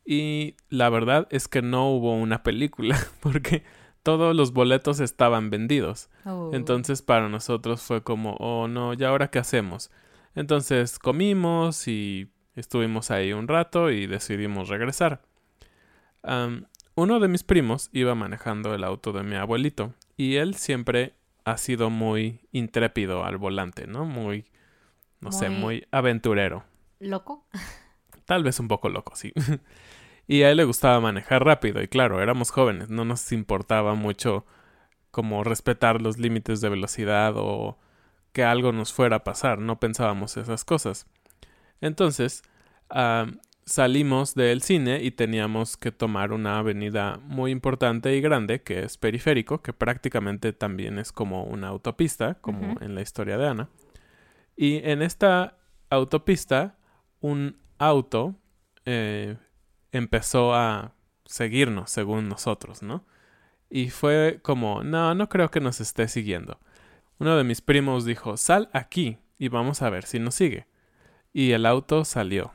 Y 0.04 0.54
la 0.68 0.88
verdad 0.88 1.26
es 1.30 1.48
que 1.48 1.62
no 1.62 1.90
hubo 1.90 2.14
una 2.14 2.44
película 2.44 2.96
porque 3.20 3.64
todos 4.04 4.36
los 4.36 4.52
boletos 4.52 5.00
estaban 5.00 5.50
vendidos. 5.50 6.08
Oh. 6.24 6.50
Entonces 6.52 7.02
para 7.02 7.28
nosotros 7.28 7.82
fue 7.82 8.04
como, 8.04 8.36
oh 8.38 8.68
no, 8.68 8.94
¿y 8.94 9.02
ahora 9.02 9.32
qué 9.32 9.40
hacemos? 9.40 9.90
Entonces 10.36 11.00
comimos 11.00 11.88
y 11.88 12.30
estuvimos 12.54 13.10
ahí 13.10 13.32
un 13.32 13.48
rato 13.48 13.90
y 13.90 14.06
decidimos 14.06 14.68
regresar. 14.68 15.22
Uno 16.96 17.20
de 17.20 17.28
mis 17.28 17.44
primos 17.44 17.88
iba 17.92 18.14
manejando 18.14 18.74
el 18.74 18.82
auto 18.82 19.12
de 19.12 19.22
mi 19.22 19.36
abuelito 19.36 19.94
y 20.16 20.36
él 20.36 20.56
siempre 20.56 21.14
ha 21.44 21.56
sido 21.58 21.90
muy 21.90 22.40
intrépido 22.50 23.24
al 23.24 23.36
volante, 23.36 23.86
¿no? 23.86 24.04
Muy 24.04 24.46
no 25.20 25.32
sé, 25.32 25.48
muy 25.48 25.86
aventurero. 25.90 26.64
¿Loco? 27.00 27.46
Tal 28.24 28.42
vez 28.42 28.60
un 28.60 28.68
poco 28.68 28.88
loco, 28.88 29.14
sí. 29.16 29.32
y 30.26 30.42
a 30.42 30.50
él 30.50 30.56
le 30.56 30.64
gustaba 30.64 31.00
manejar 31.00 31.44
rápido 31.44 31.82
y 31.82 31.88
claro, 31.88 32.20
éramos 32.22 32.50
jóvenes, 32.50 32.90
no 32.90 33.04
nos 33.04 33.30
importaba 33.32 33.94
mucho 33.94 34.44
como 35.10 35.44
respetar 35.44 36.02
los 36.02 36.18
límites 36.18 36.60
de 36.60 36.68
velocidad 36.68 37.34
o 37.36 37.78
que 38.32 38.44
algo 38.44 38.72
nos 38.72 38.92
fuera 38.92 39.16
a 39.16 39.24
pasar, 39.24 39.58
no 39.58 39.80
pensábamos 39.80 40.36
esas 40.36 40.64
cosas. 40.64 41.06
Entonces, 41.80 42.42
salimos 43.66 44.36
del 44.36 44.62
cine 44.62 45.02
y 45.02 45.10
teníamos 45.10 45.76
que 45.76 45.90
tomar 45.90 46.32
una 46.32 46.58
avenida 46.58 47.18
muy 47.24 47.50
importante 47.50 48.16
y 48.16 48.20
grande 48.20 48.62
que 48.62 48.84
es 48.84 48.96
periférico, 48.96 49.60
que 49.60 49.72
prácticamente 49.72 50.52
también 50.52 50.98
es 50.98 51.12
como 51.12 51.44
una 51.44 51.68
autopista, 51.68 52.34
como 52.34 52.80
en 52.80 52.94
la 52.94 53.02
historia 53.02 53.36
de 53.36 53.48
Ana. 53.48 53.68
Y 54.56 54.76
en 54.88 55.02
esta 55.02 55.58
autopista, 55.90 56.78
un 57.20 57.58
auto 57.78 58.36
eh, 58.84 59.36
empezó 59.90 60.54
a 60.54 60.94
seguirnos, 61.24 61.90
según 61.90 62.28
nosotros, 62.28 62.82
¿no? 62.82 63.04
Y 63.68 63.90
fue 63.90 64.38
como, 64.42 64.84
no, 64.84 65.14
no 65.16 65.28
creo 65.28 65.50
que 65.50 65.60
nos 65.60 65.80
esté 65.80 66.06
siguiendo. 66.06 66.60
Uno 67.18 67.36
de 67.36 67.42
mis 67.42 67.60
primos 67.60 68.04
dijo, 68.04 68.36
sal 68.36 68.70
aquí 68.72 69.18
y 69.38 69.48
vamos 69.48 69.82
a 69.82 69.90
ver 69.90 70.04
si 70.04 70.20
nos 70.20 70.36
sigue. 70.36 70.68
Y 71.32 71.50
el 71.50 71.66
auto 71.66 72.04
salió. 72.04 72.52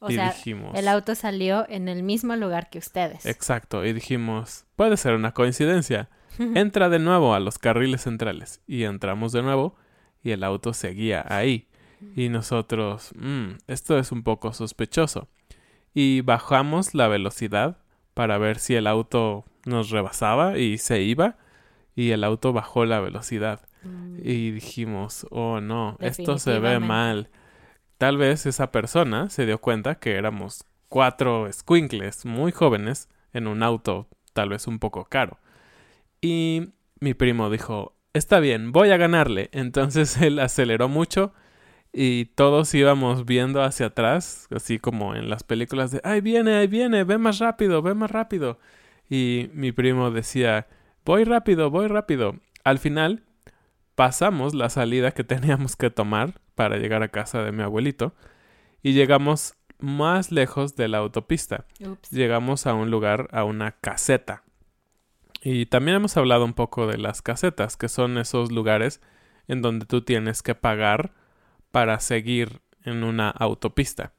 O 0.00 0.10
sea, 0.10 0.32
el 0.74 0.86
auto 0.86 1.14
salió 1.14 1.66
en 1.68 1.88
el 1.88 2.04
mismo 2.04 2.36
lugar 2.36 2.70
que 2.70 2.78
ustedes. 2.78 3.26
Exacto, 3.26 3.84
y 3.84 3.92
dijimos, 3.92 4.64
puede 4.76 4.96
ser 4.96 5.14
una 5.14 5.32
coincidencia. 5.32 6.08
Entra 6.38 6.88
de 6.88 7.00
nuevo 7.00 7.34
a 7.34 7.40
los 7.40 7.58
carriles 7.58 8.02
centrales. 8.02 8.62
Y 8.66 8.84
entramos 8.84 9.32
de 9.32 9.42
nuevo 9.42 9.76
y 10.22 10.30
el 10.30 10.44
auto 10.44 10.72
seguía 10.72 11.24
ahí. 11.28 11.68
Y 12.14 12.28
nosotros, 12.28 13.10
mmm, 13.16 13.54
esto 13.66 13.98
es 13.98 14.12
un 14.12 14.22
poco 14.22 14.52
sospechoso. 14.52 15.28
Y 15.94 16.20
bajamos 16.20 16.94
la 16.94 17.08
velocidad 17.08 17.78
para 18.14 18.38
ver 18.38 18.60
si 18.60 18.76
el 18.76 18.86
auto 18.86 19.44
nos 19.64 19.90
rebasaba 19.90 20.58
y 20.58 20.78
se 20.78 21.02
iba. 21.02 21.38
Y 21.96 22.12
el 22.12 22.22
auto 22.22 22.52
bajó 22.52 22.84
la 22.84 23.00
velocidad. 23.00 23.62
Mm. 23.82 24.18
Y 24.22 24.52
dijimos, 24.52 25.26
oh 25.30 25.60
no, 25.60 25.96
esto 25.98 26.38
se 26.38 26.60
ve 26.60 26.78
mal. 26.78 27.30
Tal 27.98 28.16
vez 28.16 28.46
esa 28.46 28.70
persona 28.70 29.28
se 29.28 29.44
dio 29.44 29.58
cuenta 29.58 29.96
que 29.96 30.14
éramos 30.14 30.64
cuatro 30.88 31.52
squinkles 31.52 32.24
muy 32.24 32.52
jóvenes 32.52 33.08
en 33.32 33.46
un 33.46 33.62
auto 33.62 34.08
tal 34.32 34.50
vez 34.50 34.68
un 34.68 34.78
poco 34.78 35.04
caro. 35.06 35.38
Y 36.20 36.70
mi 37.00 37.14
primo 37.14 37.50
dijo, 37.50 37.96
está 38.12 38.38
bien, 38.38 38.70
voy 38.70 38.90
a 38.90 38.96
ganarle. 38.96 39.50
Entonces 39.52 40.16
él 40.22 40.38
aceleró 40.38 40.88
mucho 40.88 41.32
y 41.92 42.26
todos 42.26 42.72
íbamos 42.74 43.24
viendo 43.24 43.62
hacia 43.62 43.86
atrás, 43.86 44.46
así 44.54 44.78
como 44.78 45.16
en 45.16 45.28
las 45.28 45.42
películas 45.42 45.90
de, 45.90 46.00
ahí 46.04 46.20
viene, 46.20 46.54
ahí 46.54 46.68
viene, 46.68 47.02
ve 47.02 47.18
más 47.18 47.40
rápido, 47.40 47.82
ve 47.82 47.94
más 47.94 48.10
rápido. 48.12 48.60
Y 49.10 49.50
mi 49.54 49.72
primo 49.72 50.12
decía, 50.12 50.68
voy 51.04 51.24
rápido, 51.24 51.70
voy 51.70 51.88
rápido. 51.88 52.36
Al 52.62 52.78
final 52.78 53.24
pasamos 53.96 54.54
la 54.54 54.70
salida 54.70 55.10
que 55.10 55.24
teníamos 55.24 55.74
que 55.74 55.90
tomar 55.90 56.34
para 56.58 56.76
llegar 56.76 57.04
a 57.04 57.08
casa 57.08 57.44
de 57.44 57.52
mi 57.52 57.62
abuelito 57.62 58.16
y 58.82 58.92
llegamos 58.92 59.54
más 59.78 60.32
lejos 60.32 60.74
de 60.74 60.88
la 60.88 60.98
autopista. 60.98 61.66
Llegamos 62.10 62.66
a 62.66 62.74
un 62.74 62.90
lugar, 62.90 63.28
a 63.30 63.44
una 63.44 63.76
caseta. 63.80 64.42
Y 65.40 65.66
también 65.66 65.98
hemos 65.98 66.16
hablado 66.16 66.44
un 66.44 66.54
poco 66.54 66.88
de 66.88 66.98
las 66.98 67.22
casetas, 67.22 67.76
que 67.76 67.88
son 67.88 68.18
esos 68.18 68.50
lugares 68.50 69.00
en 69.46 69.62
donde 69.62 69.86
tú 69.86 70.02
tienes 70.02 70.42
que 70.42 70.56
pagar 70.56 71.12
para 71.70 72.00
seguir 72.00 72.60
en 72.82 73.04
una 73.04 73.30
autopista. 73.30 74.12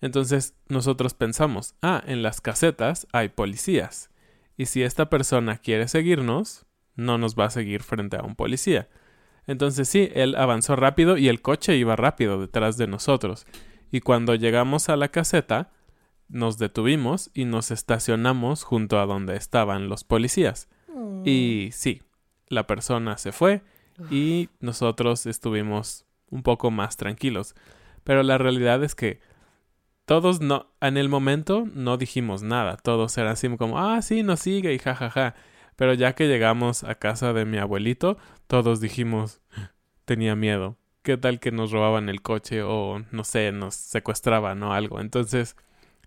Entonces 0.00 0.54
nosotros 0.68 1.14
pensamos, 1.14 1.74
ah, 1.82 2.00
en 2.06 2.22
las 2.22 2.40
casetas 2.40 3.08
hay 3.12 3.28
policías. 3.28 4.12
Y 4.56 4.66
si 4.66 4.84
esta 4.84 5.10
persona 5.10 5.58
quiere 5.58 5.88
seguirnos, 5.88 6.64
no 6.94 7.18
nos 7.18 7.34
va 7.36 7.46
a 7.46 7.50
seguir 7.50 7.82
frente 7.82 8.18
a 8.18 8.22
un 8.22 8.36
policía. 8.36 8.88
Entonces 9.46 9.88
sí, 9.88 10.10
él 10.14 10.34
avanzó 10.36 10.76
rápido 10.76 11.16
y 11.16 11.28
el 11.28 11.42
coche 11.42 11.76
iba 11.76 11.96
rápido 11.96 12.40
detrás 12.40 12.76
de 12.76 12.86
nosotros. 12.86 13.46
Y 13.90 14.00
cuando 14.00 14.34
llegamos 14.34 14.88
a 14.88 14.96
la 14.96 15.08
caseta, 15.08 15.70
nos 16.28 16.58
detuvimos 16.58 17.30
y 17.34 17.44
nos 17.44 17.70
estacionamos 17.70 18.62
junto 18.62 18.98
a 19.00 19.06
donde 19.06 19.36
estaban 19.36 19.88
los 19.88 20.04
policías. 20.04 20.68
Y 21.24 21.70
sí, 21.72 22.02
la 22.48 22.66
persona 22.66 23.18
se 23.18 23.32
fue 23.32 23.62
y 24.10 24.48
nosotros 24.60 25.26
estuvimos 25.26 26.04
un 26.30 26.42
poco 26.42 26.70
más 26.70 26.96
tranquilos. 26.96 27.54
Pero 28.04 28.22
la 28.22 28.38
realidad 28.38 28.82
es 28.82 28.94
que 28.94 29.20
todos 30.04 30.40
no, 30.40 30.66
en 30.80 30.96
el 30.96 31.08
momento 31.08 31.64
no 31.74 31.96
dijimos 31.96 32.42
nada. 32.42 32.76
Todos 32.76 33.16
eran 33.18 33.32
así 33.32 33.54
como, 33.56 33.78
ah, 33.78 34.02
sí, 34.02 34.22
nos 34.22 34.40
sigue 34.40 34.72
y 34.74 34.78
jajaja. 34.78 35.10
Ja, 35.10 35.30
ja. 35.32 35.51
Pero 35.82 35.94
ya 35.94 36.14
que 36.14 36.28
llegamos 36.28 36.84
a 36.84 36.94
casa 36.94 37.32
de 37.32 37.44
mi 37.44 37.58
abuelito, 37.58 38.16
todos 38.46 38.80
dijimos, 38.80 39.40
tenía 40.04 40.36
miedo. 40.36 40.76
¿Qué 41.02 41.16
tal 41.16 41.40
que 41.40 41.50
nos 41.50 41.72
robaban 41.72 42.08
el 42.08 42.22
coche 42.22 42.62
o, 42.62 43.00
no 43.10 43.24
sé, 43.24 43.50
nos 43.50 43.74
secuestraban 43.74 44.62
o 44.62 44.74
algo? 44.74 45.00
Entonces, 45.00 45.56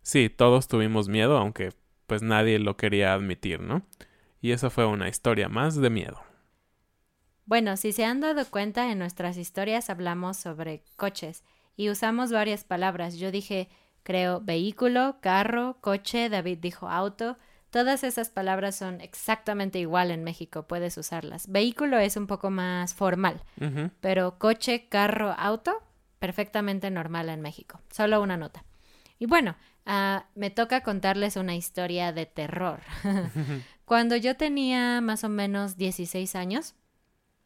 sí, 0.01 0.29
todos 0.29 0.69
tuvimos 0.69 1.09
miedo, 1.09 1.35
aunque 1.35 1.73
pues 2.07 2.21
nadie 2.21 2.57
lo 2.57 2.77
quería 2.77 3.13
admitir, 3.13 3.59
¿no? 3.59 3.85
Y 4.39 4.53
esa 4.53 4.69
fue 4.69 4.85
una 4.85 5.09
historia 5.09 5.49
más 5.49 5.75
de 5.75 5.89
miedo. 5.89 6.21
Bueno, 7.45 7.75
si 7.75 7.91
se 7.91 8.05
han 8.05 8.21
dado 8.21 8.45
cuenta, 8.49 8.89
en 8.93 8.99
nuestras 8.99 9.35
historias 9.35 9.89
hablamos 9.89 10.37
sobre 10.37 10.85
coches 10.95 11.43
y 11.75 11.89
usamos 11.89 12.31
varias 12.31 12.63
palabras. 12.63 13.17
Yo 13.17 13.29
dije, 13.29 13.67
creo, 14.03 14.39
vehículo, 14.39 15.17
carro, 15.19 15.79
coche, 15.81 16.29
David 16.29 16.59
dijo 16.59 16.87
auto. 16.87 17.35
Todas 17.75 18.05
esas 18.05 18.29
palabras 18.29 18.77
son 18.77 19.01
exactamente 19.01 19.79
igual 19.79 20.09
en 20.09 20.23
México, 20.23 20.63
puedes 20.63 20.97
usarlas. 20.97 21.49
Vehículo 21.49 21.97
es 21.97 22.15
un 22.15 22.25
poco 22.25 22.49
más 22.49 22.93
formal, 22.93 23.43
pero 23.99 24.39
coche, 24.39 24.87
carro, 24.87 25.35
auto, 25.37 25.83
perfectamente 26.17 26.89
normal 26.89 27.27
en 27.27 27.41
México. 27.41 27.81
Solo 27.91 28.21
una 28.21 28.37
nota. 28.37 28.63
Y 29.19 29.25
bueno, 29.25 29.57
uh, 29.85 30.21
me 30.35 30.51
toca 30.51 30.83
contarles 30.83 31.35
una 31.35 31.57
historia 31.57 32.13
de 32.13 32.25
terror. 32.25 32.79
Cuando 33.83 34.15
yo 34.15 34.37
tenía 34.37 35.01
más 35.01 35.25
o 35.25 35.29
menos 35.29 35.75
16 35.75 36.33
años, 36.35 36.75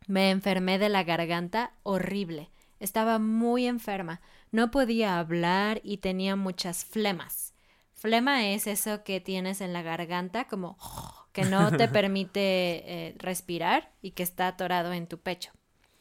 me 0.06 0.30
enfermé 0.30 0.78
de 0.78 0.90
la 0.90 1.04
garganta 1.04 1.72
horrible. 1.82 2.52
Estaba 2.80 3.18
muy 3.18 3.66
enferma. 3.66 4.22
No 4.52 4.70
podía 4.70 5.18
hablar 5.18 5.82
y 5.84 5.98
tenía 5.98 6.36
muchas 6.36 6.86
flemas. 6.86 7.49
Flema 8.00 8.48
es 8.48 8.66
eso 8.66 9.04
que 9.04 9.20
tienes 9.20 9.60
en 9.60 9.74
la 9.74 9.82
garganta, 9.82 10.46
como 10.46 10.78
que 11.34 11.44
no 11.44 11.76
te 11.76 11.90
permite 11.90 12.40
eh, 12.40 13.16
respirar 13.18 13.92
y 14.02 14.12
que 14.12 14.24
está 14.24 14.48
atorado 14.48 14.94
en 14.94 15.06
tu 15.06 15.20
pecho. 15.20 15.52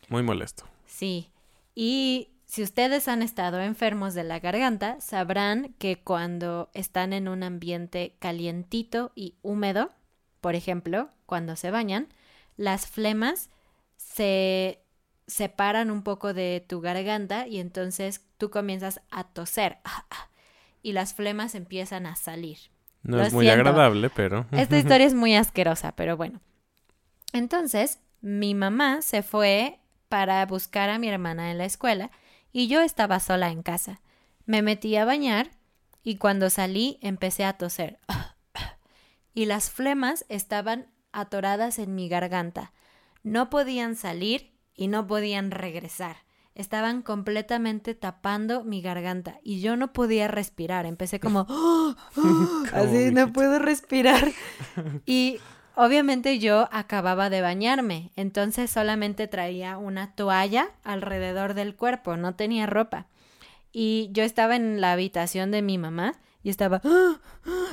Muy 0.09 0.23
molesto. 0.23 0.65
Sí. 0.87 1.33
Y 1.75 2.31
si 2.47 2.63
ustedes 2.63 3.09
han 3.09 3.21
estado 3.21 3.61
enfermos 3.61 4.15
de 4.15 4.23
la 4.23 4.39
garganta, 4.39 5.01
sabrán 5.01 5.75
que 5.79 6.01
cuando 6.01 6.71
están 6.73 7.13
en 7.13 7.27
un 7.27 7.43
ambiente 7.43 8.15
calientito 8.21 9.11
y 9.17 9.35
húmedo, 9.43 9.91
por 10.41 10.55
ejemplo, 10.55 11.11
cuando 11.27 11.57
se 11.57 11.73
bañan, 11.73 12.07
las 12.57 12.87
flemas 12.87 13.51
se 13.97 14.85
separan 15.27 15.91
un 15.91 16.05
poco 16.05 16.33
de 16.33 16.65
tu 16.67 16.81
garganta 16.81 17.49
y 17.49 17.59
entonces 17.59 18.25
tú 18.39 18.51
comienzas 18.51 19.01
a 19.11 19.25
toser 19.25 19.79
y 20.83 20.93
las 20.93 21.15
flemas 21.15 21.55
empiezan 21.55 22.07
a 22.07 22.17
salir. 22.17 22.59
No 23.03 23.21
es 23.23 23.33
muy 23.33 23.49
agradable, 23.49 24.11
pero... 24.11 24.47
Esta 24.53 24.79
historia 24.79 25.07
es 25.07 25.15
muy 25.15 25.35
asquerosa, 25.35 25.93
pero 25.93 26.17
bueno. 26.17 26.41
Entonces, 27.33 28.01
mi 28.21 28.55
mamá 28.55 29.03
se 29.03 29.23
fue 29.23 29.79
para 30.09 30.45
buscar 30.47 30.91
a 30.91 30.99
mi 30.99 31.09
hermana 31.09 31.51
en 31.51 31.59
la 31.59 31.65
escuela 31.65 32.11
y 32.53 32.69
yo 32.69 32.81
estaba 32.81 33.21
sola 33.21 33.51
en 33.51 33.63
casa. 33.63 34.01
Me 34.47 34.63
metí 34.63 34.97
a 34.97 35.05
bañar 35.05 35.51
y 36.03 36.17
cuando 36.17 36.51
salí 36.51 36.99
empecé 37.03 37.45
a 37.45 37.55
toser. 37.55 37.99
y 39.35 39.45
las 39.45 39.71
flemas 39.71 40.25
estaban 40.29 40.87
atoradas 41.13 41.79
en 41.79 41.95
mi 41.95 42.09
garganta. 42.09 42.73
No 43.23 43.51
podían 43.51 43.95
salir 43.95 44.55
y 44.75 44.89
no 44.89 45.07
podían 45.07 45.51
regresar. 45.51 46.17
Estaban 46.59 47.03
completamente 47.03 47.95
tapando 47.95 48.65
mi 48.65 48.83
garganta 48.83 49.39
y 49.45 49.61
yo 49.61 49.77
no 49.77 49.93
podía 49.93 50.27
respirar. 50.29 50.87
Empecé 50.87 51.21
como, 51.21 51.47
así 52.75 53.13
no 53.13 53.33
puedo 53.33 53.59
respirar. 53.59 54.29
Y 55.07 55.39
obviamente 55.77 56.41
yo 56.41 56.69
acababa 56.73 57.31
de 57.31 57.41
bañarme, 57.41 58.11
entonces 58.17 58.71
solamente 58.71 59.29
traía 59.29 59.79
una 59.79 60.15
toalla 60.17 60.71
alrededor 60.83 61.55
del 61.55 61.77
cuerpo, 61.77 62.17
no 62.17 62.35
tenía 62.35 62.67
ropa. 62.67 63.07
Y 63.73 64.11
yo 64.13 64.25
estaba 64.25 64.57
en 64.57 64.81
la 64.81 64.93
habitación 64.93 65.53
de 65.53 65.63
mi 65.63 65.79
mamá 65.79 66.15
y 66.43 66.51
estaba, 66.51 66.83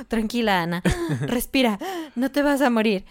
tranquila 0.08 0.62
Ana, 0.62 0.82
respira, 1.22 1.78
no 2.14 2.30
te 2.30 2.42
vas 2.42 2.60
a 2.60 2.70
morir. 2.70 3.04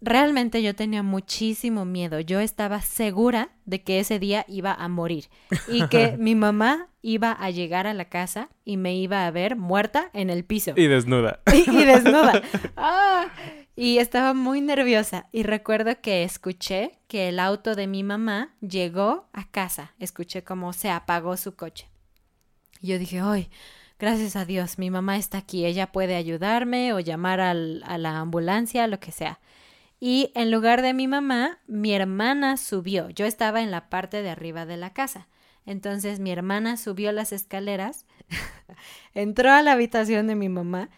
Realmente 0.00 0.62
yo 0.62 0.76
tenía 0.76 1.02
muchísimo 1.02 1.84
miedo. 1.84 2.20
Yo 2.20 2.38
estaba 2.38 2.80
segura 2.82 3.50
de 3.64 3.82
que 3.82 3.98
ese 3.98 4.20
día 4.20 4.44
iba 4.46 4.72
a 4.72 4.88
morir 4.88 5.28
y 5.66 5.88
que 5.88 6.16
mi 6.18 6.36
mamá 6.36 6.88
iba 7.02 7.32
a 7.32 7.50
llegar 7.50 7.88
a 7.88 7.94
la 7.94 8.04
casa 8.04 8.48
y 8.64 8.76
me 8.76 8.94
iba 8.94 9.26
a 9.26 9.30
ver 9.32 9.56
muerta 9.56 10.10
en 10.12 10.30
el 10.30 10.44
piso. 10.44 10.72
Y 10.76 10.86
desnuda. 10.86 11.40
Y, 11.52 11.84
desnuda. 11.84 12.42
Ah, 12.76 13.26
y 13.74 13.98
estaba 13.98 14.34
muy 14.34 14.60
nerviosa. 14.60 15.26
Y 15.32 15.42
recuerdo 15.42 16.00
que 16.00 16.22
escuché 16.22 16.98
que 17.08 17.28
el 17.28 17.40
auto 17.40 17.74
de 17.74 17.88
mi 17.88 18.04
mamá 18.04 18.54
llegó 18.60 19.28
a 19.32 19.50
casa. 19.50 19.94
Escuché 19.98 20.44
cómo 20.44 20.72
se 20.72 20.90
apagó 20.90 21.36
su 21.36 21.56
coche. 21.56 21.88
Y 22.80 22.88
yo 22.88 22.98
dije, 22.98 23.20
¡ay! 23.20 23.50
Gracias 23.98 24.36
a 24.36 24.44
Dios, 24.44 24.78
mi 24.78 24.90
mamá 24.90 25.16
está 25.16 25.38
aquí. 25.38 25.66
Ella 25.66 25.90
puede 25.90 26.14
ayudarme 26.14 26.92
o 26.92 27.00
llamar 27.00 27.40
a 27.40 27.54
la 27.54 28.20
ambulancia, 28.20 28.86
lo 28.86 29.00
que 29.00 29.10
sea. 29.10 29.40
Y 30.00 30.30
en 30.34 30.50
lugar 30.50 30.82
de 30.82 30.94
mi 30.94 31.08
mamá, 31.08 31.58
mi 31.66 31.92
hermana 31.92 32.56
subió. 32.56 33.10
Yo 33.10 33.26
estaba 33.26 33.62
en 33.62 33.70
la 33.70 33.88
parte 33.88 34.22
de 34.22 34.30
arriba 34.30 34.64
de 34.64 34.76
la 34.76 34.92
casa. 34.92 35.28
Entonces 35.66 36.18
mi 36.18 36.30
hermana 36.30 36.76
subió 36.76 37.12
las 37.12 37.32
escaleras, 37.32 38.06
entró 39.14 39.50
a 39.52 39.62
la 39.62 39.72
habitación 39.72 40.26
de 40.26 40.34
mi 40.34 40.48
mamá 40.48 40.88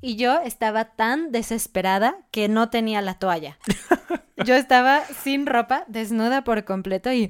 y 0.00 0.16
yo 0.16 0.40
estaba 0.40 0.84
tan 0.96 1.32
desesperada 1.32 2.18
que 2.30 2.48
no 2.48 2.68
tenía 2.68 3.00
la 3.00 3.14
toalla. 3.14 3.58
Yo 4.44 4.54
estaba 4.54 5.04
sin 5.04 5.46
ropa, 5.46 5.84
desnuda 5.88 6.44
por 6.44 6.64
completo 6.64 7.10
y 7.12 7.28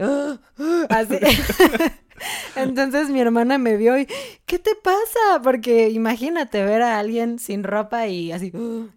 así. 0.90 1.18
Entonces 2.56 3.10
mi 3.10 3.20
hermana 3.20 3.58
me 3.58 3.76
vio 3.76 3.98
y, 3.98 4.06
¿qué 4.46 4.58
te 4.58 4.74
pasa? 4.74 5.42
Porque 5.42 5.90
imagínate 5.90 6.64
ver 6.64 6.82
a 6.82 6.98
alguien 6.98 7.38
sin 7.38 7.64
ropa 7.64 8.06
y 8.06 8.32
así. 8.32 8.52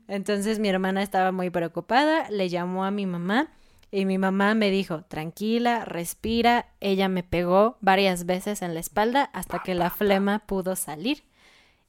Entonces 0.07 0.59
mi 0.59 0.69
hermana 0.69 1.03
estaba 1.03 1.31
muy 1.31 1.49
preocupada, 1.49 2.29
le 2.29 2.49
llamó 2.49 2.85
a 2.85 2.91
mi 2.91 3.05
mamá 3.05 3.49
y 3.91 4.05
mi 4.05 4.17
mamá 4.17 4.55
me 4.55 4.71
dijo, 4.71 5.03
tranquila, 5.03 5.85
respira. 5.85 6.67
Ella 6.79 7.09
me 7.09 7.23
pegó 7.23 7.77
varias 7.81 8.25
veces 8.25 8.61
en 8.61 8.73
la 8.73 8.79
espalda 8.79 9.29
hasta 9.33 9.59
que 9.59 9.75
la 9.75 9.89
flema 9.89 10.39
pudo 10.39 10.75
salir 10.75 11.23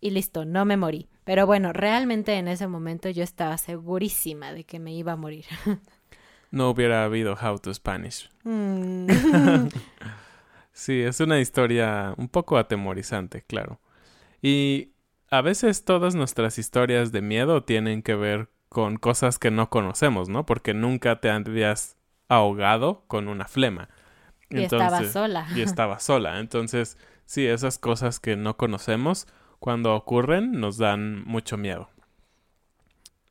y 0.00 0.10
listo, 0.10 0.44
no 0.44 0.64
me 0.64 0.76
morí. 0.76 1.08
Pero 1.24 1.46
bueno, 1.46 1.72
realmente 1.72 2.34
en 2.34 2.48
ese 2.48 2.66
momento 2.66 3.08
yo 3.08 3.22
estaba 3.22 3.56
segurísima 3.56 4.52
de 4.52 4.64
que 4.64 4.80
me 4.80 4.92
iba 4.92 5.12
a 5.12 5.16
morir. 5.16 5.46
No 6.50 6.68
hubiera 6.68 7.04
habido 7.04 7.34
How 7.34 7.58
to 7.60 7.72
Spanish. 7.72 8.28
Mm. 8.44 9.06
Sí, 10.72 11.02
es 11.02 11.20
una 11.20 11.40
historia 11.40 12.14
un 12.16 12.28
poco 12.28 12.56
atemorizante, 12.56 13.42
claro. 13.42 13.80
Y 14.40 14.92
a 15.30 15.40
veces 15.40 15.84
todas 15.84 16.14
nuestras 16.14 16.58
historias 16.58 17.12
de 17.12 17.22
miedo 17.22 17.62
tienen 17.62 18.02
que 18.02 18.14
ver 18.14 18.48
con 18.68 18.96
cosas 18.96 19.38
que 19.38 19.50
no 19.50 19.68
conocemos, 19.70 20.28
¿no? 20.28 20.46
Porque 20.46 20.74
nunca 20.74 21.20
te 21.20 21.30
habías 21.30 21.96
ahogado 22.28 23.04
con 23.06 23.28
una 23.28 23.46
flema. 23.46 23.88
y 24.50 24.60
estaba 24.60 25.04
sola. 25.04 25.46
Y 25.54 25.60
estaba 25.60 25.98
sola. 26.00 26.38
Entonces, 26.40 26.98
sí, 27.26 27.46
esas 27.46 27.78
cosas 27.78 28.20
que 28.20 28.36
no 28.36 28.56
conocemos, 28.56 29.26
cuando 29.58 29.94
ocurren, 29.94 30.52
nos 30.52 30.78
dan 30.78 31.22
mucho 31.24 31.56
miedo. 31.56 31.88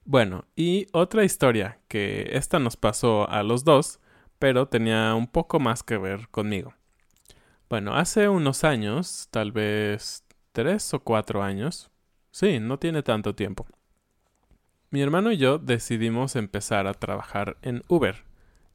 Bueno, 0.06 0.45
y 0.56 0.88
otra 0.93 1.23
historia, 1.23 1.80
que 1.88 2.30
esta 2.34 2.60
nos 2.60 2.75
pasó 2.77 3.30
a 3.30 3.43
los 3.43 3.63
dos, 3.63 3.99
pero 4.39 4.67
tenía 4.67 5.13
un 5.13 5.27
poco 5.27 5.60
más 5.60 5.84
que 5.84 5.97
ver 5.97 6.27
conmigo. 6.30 6.73
Bueno, 7.71 7.95
hace 7.95 8.27
unos 8.27 8.65
años, 8.65 9.29
tal 9.31 9.53
vez 9.53 10.25
tres 10.51 10.93
o 10.93 10.99
cuatro 10.99 11.41
años, 11.41 11.89
sí, 12.29 12.60
no 12.60 12.79
tiene 12.79 13.01
tanto 13.01 13.34
tiempo. 13.34 13.65
Mi 14.89 15.01
hermano 15.01 15.31
y 15.31 15.38
yo 15.38 15.57
decidimos 15.57 16.36
empezar 16.36 16.86
a 16.86 16.93
trabajar 16.93 17.55
en 17.62 17.81
Uber. 17.88 18.25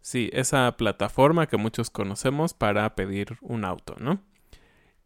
Sí, 0.01 0.31
esa 0.33 0.75
plataforma 0.79 1.47
que 1.47 1.59
muchos 1.59 1.91
conocemos 1.91 2.55
para 2.55 2.95
pedir 2.95 3.37
un 3.43 3.67
auto, 3.67 3.97
¿no? 4.01 4.23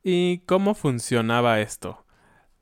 ¿Y 0.04 0.38
cómo 0.46 0.76
funcionaba 0.76 1.60
esto? 1.60 2.06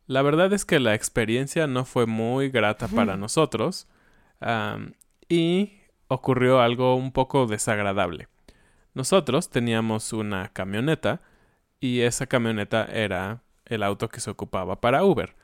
La 0.07 0.23
verdad 0.23 0.51
es 0.55 0.64
que 0.64 0.81
la 0.81 0.95
experiencia 0.95 1.67
no 1.67 1.85
fue 1.85 2.07
muy 2.07 2.49
grata 2.49 2.88
para 2.88 3.19
nosotros 3.19 3.87
y 5.29 5.73
ocurrió 6.09 6.62
algo 6.62 6.95
un 6.95 7.12
poco 7.12 7.47
desagradable. 7.47 8.29
Nosotros 8.99 9.49
teníamos 9.49 10.13
una 10.13 10.49
camioneta 10.49 11.21
y 11.79 12.01
esa 12.01 12.27
camioneta 12.27 12.85
era 12.85 13.45
el 13.65 13.85
auto 13.85 14.09
que 14.09 14.19
se 14.19 14.29
ocupaba 14.29 14.81
para 14.81 15.05
Uber. 15.05 15.37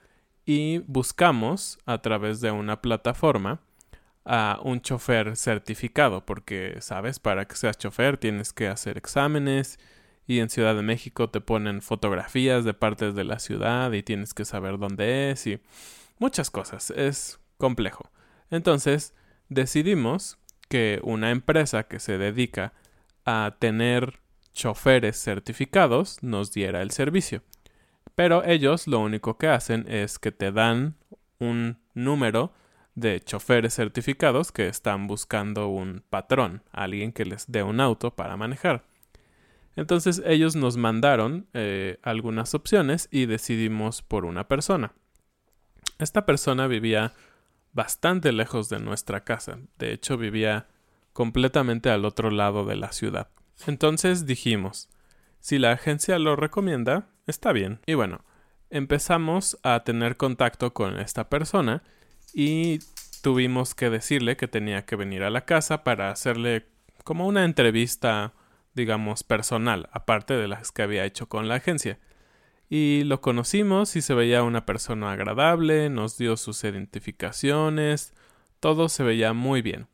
Y 0.44 0.78
buscamos 0.88 1.78
a 1.86 1.98
través 1.98 2.40
de 2.40 2.50
una 2.50 2.82
plataforma 2.82 3.60
a 4.24 4.58
un 4.64 4.80
chofer 4.80 5.36
certificado, 5.36 6.26
porque, 6.26 6.78
sabes, 6.80 7.20
para 7.20 7.46
que 7.46 7.54
seas 7.54 7.78
chofer 7.78 8.16
tienes 8.16 8.52
que 8.52 8.66
hacer 8.66 8.98
exámenes 8.98 9.78
y 10.26 10.40
en 10.40 10.50
Ciudad 10.50 10.74
de 10.74 10.82
México 10.82 11.30
te 11.30 11.40
ponen 11.40 11.80
fotografías 11.80 12.64
de 12.64 12.74
partes 12.74 13.14
de 13.14 13.22
la 13.22 13.38
ciudad 13.38 13.92
y 13.92 14.02
tienes 14.02 14.34
que 14.34 14.44
saber 14.44 14.78
dónde 14.78 15.30
es 15.30 15.46
y 15.46 15.60
muchas 16.18 16.50
cosas. 16.50 16.90
Es 16.90 17.38
complejo. 17.58 18.10
Entonces, 18.50 19.14
decidimos 19.48 20.38
que 20.68 20.98
una 21.04 21.30
empresa 21.30 21.84
que 21.84 22.00
se 22.00 22.18
dedica 22.18 22.72
a 23.24 23.56
tener 23.58 24.20
choferes 24.52 25.22
certificados 25.22 26.22
nos 26.22 26.52
diera 26.52 26.82
el 26.82 26.90
servicio. 26.90 27.42
Pero 28.14 28.44
ellos 28.44 28.86
lo 28.86 29.00
único 29.00 29.38
que 29.38 29.48
hacen 29.48 29.86
es 29.88 30.18
que 30.18 30.32
te 30.32 30.52
dan 30.52 30.96
un 31.38 31.78
número 31.94 32.52
de 32.94 33.20
choferes 33.20 33.74
certificados 33.74 34.52
que 34.52 34.68
están 34.68 35.08
buscando 35.08 35.68
un 35.68 36.04
patrón, 36.08 36.62
alguien 36.70 37.12
que 37.12 37.24
les 37.24 37.50
dé 37.50 37.62
un 37.62 37.80
auto 37.80 38.14
para 38.14 38.36
manejar. 38.36 38.84
Entonces 39.76 40.22
ellos 40.24 40.54
nos 40.54 40.76
mandaron 40.76 41.48
eh, 41.52 41.98
algunas 42.02 42.54
opciones 42.54 43.08
y 43.10 43.26
decidimos 43.26 44.02
por 44.02 44.24
una 44.24 44.46
persona. 44.46 44.92
Esta 45.98 46.24
persona 46.24 46.68
vivía 46.68 47.12
bastante 47.72 48.30
lejos 48.30 48.68
de 48.68 48.78
nuestra 48.78 49.24
casa, 49.24 49.58
de 49.78 49.92
hecho 49.92 50.16
vivía 50.16 50.68
completamente 51.14 51.88
al 51.88 52.04
otro 52.04 52.30
lado 52.30 52.66
de 52.66 52.76
la 52.76 52.92
ciudad. 52.92 53.28
Entonces 53.66 54.26
dijimos, 54.26 54.90
si 55.40 55.58
la 55.58 55.72
agencia 55.72 56.18
lo 56.18 56.36
recomienda, 56.36 57.08
está 57.26 57.52
bien. 57.52 57.80
Y 57.86 57.94
bueno, 57.94 58.22
empezamos 58.68 59.58
a 59.62 59.84
tener 59.84 60.18
contacto 60.18 60.74
con 60.74 60.98
esta 60.98 61.30
persona 61.30 61.82
y 62.34 62.80
tuvimos 63.22 63.74
que 63.74 63.88
decirle 63.88 64.36
que 64.36 64.48
tenía 64.48 64.84
que 64.84 64.96
venir 64.96 65.22
a 65.22 65.30
la 65.30 65.46
casa 65.46 65.84
para 65.84 66.10
hacerle 66.10 66.66
como 67.04 67.26
una 67.26 67.44
entrevista, 67.44 68.34
digamos, 68.74 69.22
personal, 69.22 69.88
aparte 69.92 70.34
de 70.34 70.48
las 70.48 70.72
que 70.72 70.82
había 70.82 71.04
hecho 71.04 71.28
con 71.28 71.48
la 71.48 71.54
agencia. 71.54 71.98
Y 72.68 73.04
lo 73.04 73.20
conocimos 73.20 73.94
y 73.94 74.02
se 74.02 74.14
veía 74.14 74.42
una 74.42 74.66
persona 74.66 75.12
agradable, 75.12 75.90
nos 75.90 76.18
dio 76.18 76.36
sus 76.36 76.64
identificaciones, 76.64 78.14
todo 78.58 78.88
se 78.88 79.04
veía 79.04 79.32
muy 79.32 79.62
bien. 79.62 79.86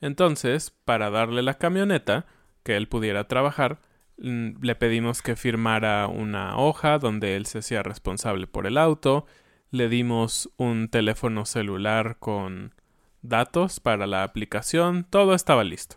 Entonces, 0.00 0.70
para 0.84 1.10
darle 1.10 1.42
la 1.42 1.54
camioneta, 1.54 2.26
que 2.62 2.76
él 2.76 2.88
pudiera 2.88 3.28
trabajar, 3.28 3.80
mm, 4.18 4.62
le 4.62 4.74
pedimos 4.74 5.22
que 5.22 5.36
firmara 5.36 6.06
una 6.08 6.58
hoja 6.58 6.98
donde 6.98 7.36
él 7.36 7.46
se 7.46 7.58
hacía 7.58 7.82
responsable 7.82 8.46
por 8.46 8.66
el 8.66 8.78
auto 8.78 9.26
le 9.70 9.88
dimos 9.88 10.50
un 10.56 10.88
teléfono 10.88 11.44
celular 11.44 12.16
con 12.18 12.74
datos 13.22 13.80
para 13.80 14.06
la 14.06 14.22
aplicación, 14.22 15.06
todo 15.08 15.34
estaba 15.34 15.64
listo. 15.64 15.96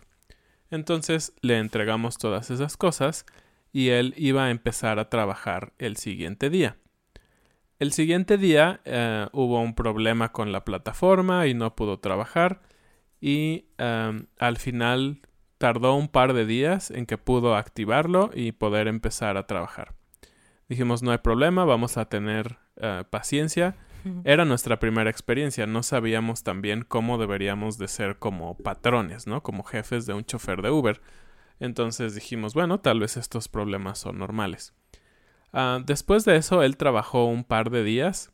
Entonces 0.70 1.34
le 1.40 1.58
entregamos 1.58 2.18
todas 2.18 2.50
esas 2.50 2.76
cosas 2.76 3.24
y 3.72 3.88
él 3.88 4.14
iba 4.16 4.44
a 4.44 4.50
empezar 4.50 4.98
a 4.98 5.08
trabajar 5.08 5.72
el 5.78 5.96
siguiente 5.96 6.50
día. 6.50 6.76
El 7.78 7.92
siguiente 7.92 8.38
día 8.38 8.80
eh, 8.84 9.26
hubo 9.32 9.60
un 9.60 9.74
problema 9.74 10.30
con 10.30 10.52
la 10.52 10.64
plataforma 10.64 11.46
y 11.46 11.54
no 11.54 11.74
pudo 11.74 11.98
trabajar 11.98 12.60
y 13.22 13.66
al 13.78 14.56
final 14.58 15.20
tardó 15.56 15.94
un 15.94 16.08
par 16.08 16.32
de 16.32 16.44
días 16.44 16.90
en 16.90 17.06
que 17.06 17.18
pudo 17.18 17.54
activarlo 17.54 18.30
y 18.34 18.50
poder 18.50 18.88
empezar 18.88 19.36
a 19.36 19.46
trabajar. 19.46 19.94
Dijimos 20.68 21.04
no 21.04 21.12
hay 21.12 21.18
problema, 21.18 21.64
vamos 21.64 21.96
a 21.96 22.06
tener 22.06 22.58
eh, 22.76 23.04
paciencia. 23.08 23.76
Era 24.24 24.44
nuestra 24.44 24.80
primera 24.80 25.08
experiencia, 25.08 25.64
no 25.68 25.84
sabíamos 25.84 26.42
también 26.42 26.82
cómo 26.82 27.18
deberíamos 27.18 27.78
de 27.78 27.86
ser 27.86 28.18
como 28.18 28.56
patrones, 28.56 29.28
¿no? 29.28 29.44
Como 29.44 29.62
jefes 29.62 30.06
de 30.06 30.14
un 30.14 30.24
chofer 30.24 30.60
de 30.60 30.72
Uber. 30.72 31.00
Entonces 31.60 32.16
dijimos, 32.16 32.54
bueno, 32.54 32.80
tal 32.80 32.98
vez 32.98 33.16
estos 33.16 33.46
problemas 33.46 34.00
son 34.00 34.18
normales. 34.18 34.74
Ah, 35.52 35.78
después 35.86 36.24
de 36.24 36.34
eso, 36.34 36.64
él 36.64 36.76
trabajó 36.76 37.26
un 37.26 37.44
par 37.44 37.70
de 37.70 37.84
días 37.84 38.31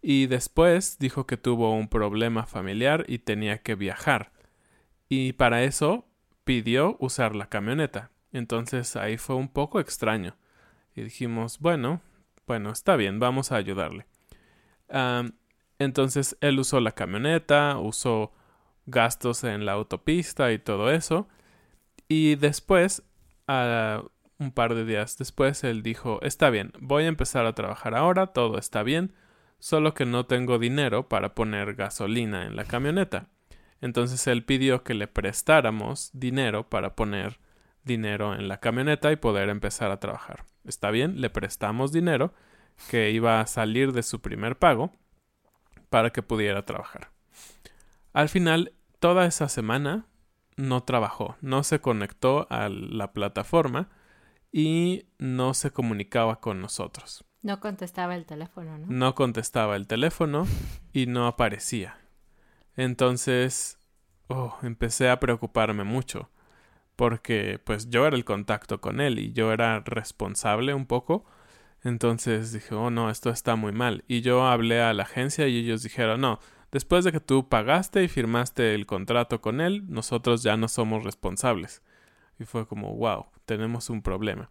y 0.00 0.26
después 0.26 0.98
dijo 0.98 1.26
que 1.26 1.36
tuvo 1.36 1.74
un 1.74 1.88
problema 1.88 2.46
familiar 2.46 3.04
y 3.08 3.18
tenía 3.18 3.62
que 3.62 3.74
viajar. 3.74 4.32
Y 5.08 5.32
para 5.32 5.62
eso 5.64 6.06
pidió 6.44 6.96
usar 7.00 7.34
la 7.34 7.48
camioneta. 7.48 8.10
Entonces 8.32 8.96
ahí 8.96 9.16
fue 9.18 9.36
un 9.36 9.48
poco 9.48 9.80
extraño. 9.80 10.36
Y 10.94 11.02
dijimos, 11.02 11.58
bueno, 11.58 12.00
bueno, 12.46 12.70
está 12.70 12.96
bien, 12.96 13.18
vamos 13.20 13.52
a 13.52 13.56
ayudarle. 13.56 14.06
entonces 15.78 16.36
él 16.40 16.58
usó 16.58 16.80
la 16.80 16.92
camioneta, 16.92 17.78
usó 17.78 18.32
gastos 18.86 19.44
en 19.44 19.66
la 19.66 19.72
autopista 19.72 20.52
y 20.52 20.58
todo 20.58 20.90
eso. 20.90 21.28
Y 22.08 22.36
después, 22.36 23.02
un 23.46 24.52
par 24.52 24.74
de 24.74 24.84
días 24.84 25.18
después, 25.18 25.62
él 25.64 25.82
dijo, 25.82 26.20
está 26.22 26.50
bien, 26.50 26.72
voy 26.80 27.04
a 27.04 27.08
empezar 27.08 27.46
a 27.46 27.54
trabajar 27.54 27.94
ahora, 27.94 28.28
todo 28.28 28.58
está 28.58 28.82
bien, 28.82 29.12
solo 29.58 29.94
que 29.94 30.06
no 30.06 30.26
tengo 30.26 30.58
dinero 30.58 31.08
para 31.08 31.34
poner 31.34 31.74
gasolina 31.74 32.46
en 32.46 32.56
la 32.56 32.64
camioneta. 32.64 33.26
Entonces 33.80 34.26
él 34.26 34.44
pidió 34.44 34.82
que 34.82 34.94
le 34.94 35.08
prestáramos 35.08 36.10
dinero 36.12 36.68
para 36.68 36.94
poner 36.94 37.38
dinero 37.84 38.34
en 38.34 38.48
la 38.48 38.60
camioneta 38.60 39.12
y 39.12 39.16
poder 39.16 39.48
empezar 39.48 39.90
a 39.90 40.00
trabajar. 40.00 40.44
Está 40.64 40.90
bien, 40.90 41.20
le 41.20 41.30
prestamos 41.30 41.92
dinero 41.92 42.34
que 42.90 43.10
iba 43.10 43.40
a 43.40 43.46
salir 43.46 43.92
de 43.92 44.02
su 44.02 44.20
primer 44.20 44.58
pago 44.58 44.92
para 45.90 46.10
que 46.10 46.22
pudiera 46.22 46.64
trabajar. 46.64 47.10
Al 48.12 48.28
final, 48.28 48.72
toda 48.98 49.26
esa 49.26 49.48
semana 49.48 50.06
no 50.56 50.82
trabajó, 50.82 51.36
no 51.40 51.62
se 51.62 51.80
conectó 51.80 52.46
a 52.50 52.68
la 52.68 53.12
plataforma 53.12 53.88
y 54.52 55.06
no 55.18 55.54
se 55.54 55.70
comunicaba 55.70 56.40
con 56.40 56.60
nosotros. 56.60 57.24
No 57.42 57.60
contestaba 57.60 58.16
el 58.16 58.26
teléfono, 58.26 58.78
¿no? 58.78 58.86
No 58.88 59.14
contestaba 59.14 59.76
el 59.76 59.86
teléfono 59.86 60.46
y 60.92 61.06
no 61.06 61.26
aparecía. 61.26 61.98
Entonces, 62.76 63.78
oh, 64.28 64.56
empecé 64.62 65.08
a 65.08 65.20
preocuparme 65.20 65.84
mucho 65.84 66.30
porque 66.98 67.60
pues 67.62 67.90
yo 67.90 68.08
era 68.08 68.16
el 68.16 68.24
contacto 68.24 68.80
con 68.80 69.00
él 69.00 69.20
y 69.20 69.32
yo 69.32 69.52
era 69.52 69.78
responsable 69.86 70.74
un 70.74 70.84
poco. 70.84 71.24
Entonces 71.84 72.52
dije, 72.52 72.74
oh 72.74 72.90
no, 72.90 73.08
esto 73.08 73.30
está 73.30 73.54
muy 73.54 73.70
mal. 73.70 74.02
Y 74.08 74.20
yo 74.20 74.44
hablé 74.44 74.80
a 74.80 74.92
la 74.92 75.04
agencia 75.04 75.46
y 75.46 75.58
ellos 75.58 75.84
dijeron, 75.84 76.20
no, 76.20 76.40
después 76.72 77.04
de 77.04 77.12
que 77.12 77.20
tú 77.20 77.48
pagaste 77.48 78.02
y 78.02 78.08
firmaste 78.08 78.74
el 78.74 78.86
contrato 78.86 79.40
con 79.40 79.60
él, 79.60 79.84
nosotros 79.88 80.42
ya 80.42 80.56
no 80.56 80.66
somos 80.66 81.04
responsables. 81.04 81.82
Y 82.40 82.46
fue 82.46 82.66
como, 82.66 82.92
wow, 82.96 83.26
tenemos 83.44 83.90
un 83.90 84.02
problema. 84.02 84.50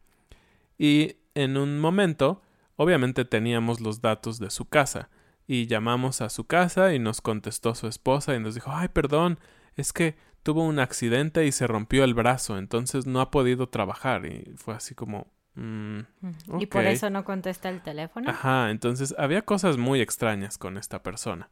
Y 0.78 1.18
en 1.36 1.58
un 1.58 1.80
momento, 1.80 2.42
obviamente 2.78 3.26
teníamos 3.26 3.82
los 3.82 4.02
datos 4.02 4.40
de 4.40 4.50
su 4.50 4.66
casa. 4.66 5.10
Y 5.46 5.68
llamamos 5.68 6.22
a 6.22 6.30
su 6.30 6.46
casa 6.46 6.94
y 6.94 7.00
nos 7.00 7.22
contestó 7.22 7.76
su 7.76 7.88
esposa 7.88 8.36
y 8.36 8.40
nos 8.40 8.56
dijo, 8.56 8.72
ay, 8.74 8.88
perdón, 8.90 9.40
es 9.76 9.94
que 9.94 10.16
tuvo 10.44 10.64
un 10.64 10.80
accidente 10.80 11.46
y 11.46 11.52
se 11.52 11.68
rompió 11.68 12.04
el 12.06 12.14
brazo, 12.14 12.58
entonces 12.58 13.06
no 13.06 13.20
ha 13.20 13.32
podido 13.32 13.68
trabajar 13.68 14.26
y 14.26 14.54
fue 14.56 14.76
así 14.76 14.96
como... 14.96 15.28
Mm, 15.56 16.00
¿Y 16.60 16.68
por 16.68 16.86
eso 16.86 17.10
no 17.10 17.26
contesta 17.26 17.68
el 17.70 17.82
teléfono? 17.82 18.30
Ajá, 18.30 18.70
entonces 18.70 19.16
había 19.18 19.42
cosas 19.42 19.78
muy 19.78 20.00
extrañas 20.00 20.58
con 20.58 20.78
esta 20.78 21.02
persona. 21.02 21.50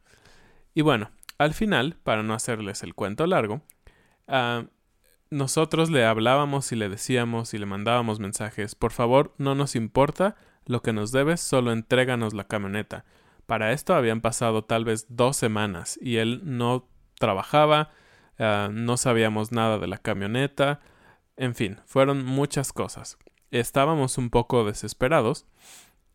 Y 0.74 0.82
bueno, 0.82 1.10
al 1.38 1.54
final, 1.54 1.96
para 2.02 2.22
no 2.22 2.32
hacerles 2.34 2.82
el 2.82 2.94
cuento 2.94 3.26
largo, 3.26 3.62
ah, 4.28 4.64
nosotros 5.36 5.90
le 5.90 6.04
hablábamos 6.04 6.72
y 6.72 6.76
le 6.76 6.88
decíamos 6.88 7.54
y 7.54 7.58
le 7.58 7.66
mandábamos 7.66 8.18
mensajes, 8.18 8.74
por 8.74 8.92
favor, 8.92 9.34
no 9.38 9.54
nos 9.54 9.76
importa 9.76 10.36
lo 10.64 10.82
que 10.82 10.92
nos 10.92 11.12
debes, 11.12 11.40
solo 11.40 11.72
entréganos 11.72 12.34
la 12.34 12.44
camioneta. 12.44 13.04
Para 13.46 13.72
esto 13.72 13.94
habían 13.94 14.20
pasado 14.20 14.64
tal 14.64 14.84
vez 14.84 15.06
dos 15.08 15.36
semanas 15.36 15.98
y 16.02 16.16
él 16.16 16.40
no 16.44 16.88
trabajaba, 17.18 17.90
Ah, 18.38 18.68
no 18.70 18.96
sabíamos 18.96 19.52
nada 19.52 19.78
de 19.78 19.86
la 19.86 19.98
camioneta, 19.98 20.80
en 21.36 21.54
fin, 21.54 21.80
fueron 21.86 22.24
muchas 22.24 22.72
cosas. 22.72 23.18
Estábamos 23.50 24.18
un 24.18 24.30
poco 24.30 24.64
desesperados 24.64 25.46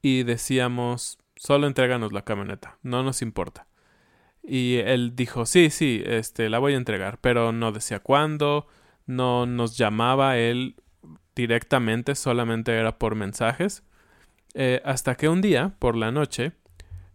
y 0.02 0.24
decíamos, 0.24 1.18
solo 1.36 1.68
entréganos 1.68 2.14
la 2.14 2.24
camioneta, 2.24 2.78
no 2.84 3.04
nos 3.04 3.22
importa. 3.22 3.68
Y 4.44 4.78
él 4.78 5.16
dijo, 5.16 5.46
sí, 5.46 5.70
sí, 5.70 6.02
este, 6.06 6.50
la 6.50 6.60
voy 6.60 6.74
a 6.74 6.78
entregar, 6.78 7.20
pero 7.22 7.52
no 7.52 7.72
decía 7.72 8.00
cuándo, 8.00 8.68
no 9.06 9.46
nos 9.46 9.78
llamaba 9.78 10.38
él 10.38 10.76
directamente, 11.36 12.16
solamente 12.16 12.74
era 12.74 12.98
por 12.98 13.16
mensajes. 13.16 13.84
Eh, 14.54 14.82
hasta 14.86 15.16
que 15.16 15.30
un 15.30 15.42
día, 15.42 15.74
por 15.80 15.96
la 15.96 16.12
noche, 16.12 16.54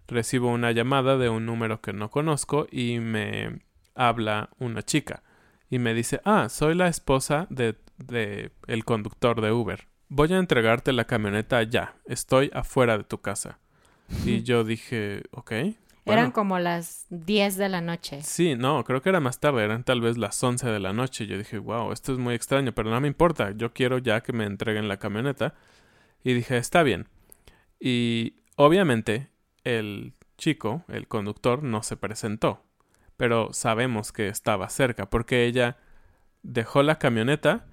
recibo 0.09 0.51
una 0.51 0.73
llamada 0.73 1.19
de 1.19 1.29
un 1.29 1.47
número 1.47 1.81
que 1.81 1.93
no 1.93 2.11
conozco 2.11 2.67
y 2.71 2.99
me 3.01 3.61
habla 3.95 4.51
una 4.59 4.83
chica 4.83 5.23
y 5.69 5.79
me 5.79 5.95
dice, 5.95 6.21
ah, 6.25 6.49
soy 6.49 6.75
la 6.75 6.89
esposa 6.89 7.47
de 7.51 7.77
de 7.99 8.53
el 8.67 8.85
conductor 8.85 9.41
de 9.41 9.53
Uber. 9.53 9.87
Voy 10.09 10.33
a 10.33 10.39
entregarte 10.39 10.93
la 10.93 11.05
camioneta 11.05 11.63
ya. 11.63 11.97
Estoy 12.07 12.51
afuera 12.55 12.99
de 12.99 13.05
tu 13.05 13.19
casa. 13.21 13.59
Y 14.25 14.43
yo 14.45 14.65
dije, 14.65 15.25
ok. 15.31 15.53
Eran 16.07 16.31
como 16.31 16.59
las 16.59 17.07
10 17.11 17.57
de 17.57 17.69
la 17.69 17.81
noche. 17.81 18.23
Sí, 18.23 18.55
no, 18.55 18.85
creo 18.85 19.03
que 19.03 19.09
era 19.09 19.21
más 19.21 19.41
tarde, 19.41 19.65
eran 19.65 19.85
tal 19.85 20.01
vez 20.01 20.17
las 20.17 20.43
11 20.43 20.69
de 20.69 20.79
la 20.79 20.93
noche. 20.93 21.27
Yo 21.27 21.37
dije, 21.37 21.59
wow, 21.59 21.93
esto 21.93 22.13
es 22.13 22.19
muy 22.19 22.35
extraño, 22.35 22.73
pero 22.73 22.91
no 22.91 23.01
me 23.01 23.09
importa, 23.09 23.51
yo 23.51 23.73
quiero 23.73 23.99
ya 23.99 24.23
que 24.23 24.33
me 24.33 24.45
entreguen 24.45 24.89
la 24.89 24.99
camioneta. 24.99 25.55
Y 26.23 26.33
dije, 26.33 26.57
está 26.57 26.83
bien. 26.83 27.09
Y 27.81 28.37
obviamente 28.57 29.31
el 29.65 30.15
chico, 30.39 30.85
el 30.89 31.09
conductor, 31.09 31.63
no 31.63 31.83
se 31.83 31.97
presentó, 31.97 32.65
pero 33.17 33.53
sabemos 33.53 34.13
que 34.13 34.29
estaba 34.29 34.69
cerca 34.69 35.11
porque 35.11 35.45
ella 35.45 35.77
dejó 36.43 36.83
la 36.83 36.99
camioneta 36.99 37.67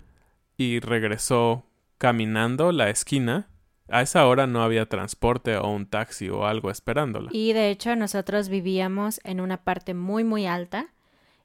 y 0.58 0.80
regresó 0.80 1.70
caminando 1.98 2.72
la 2.72 2.90
esquina. 2.90 3.50
A 3.90 4.02
esa 4.02 4.26
hora 4.28 4.48
no 4.48 4.64
había 4.64 4.88
transporte 4.88 5.58
o 5.58 5.68
un 5.68 5.86
taxi 5.86 6.30
o 6.30 6.46
algo 6.46 6.72
esperándola. 6.72 7.30
Y 7.34 7.54
de 7.54 7.70
hecho 7.70 7.96
nosotros 7.96 8.50
vivíamos 8.50 9.20
en 9.24 9.42
una 9.42 9.64
parte 9.64 9.94
muy 9.94 10.24
muy 10.24 10.46
alta 10.46 10.94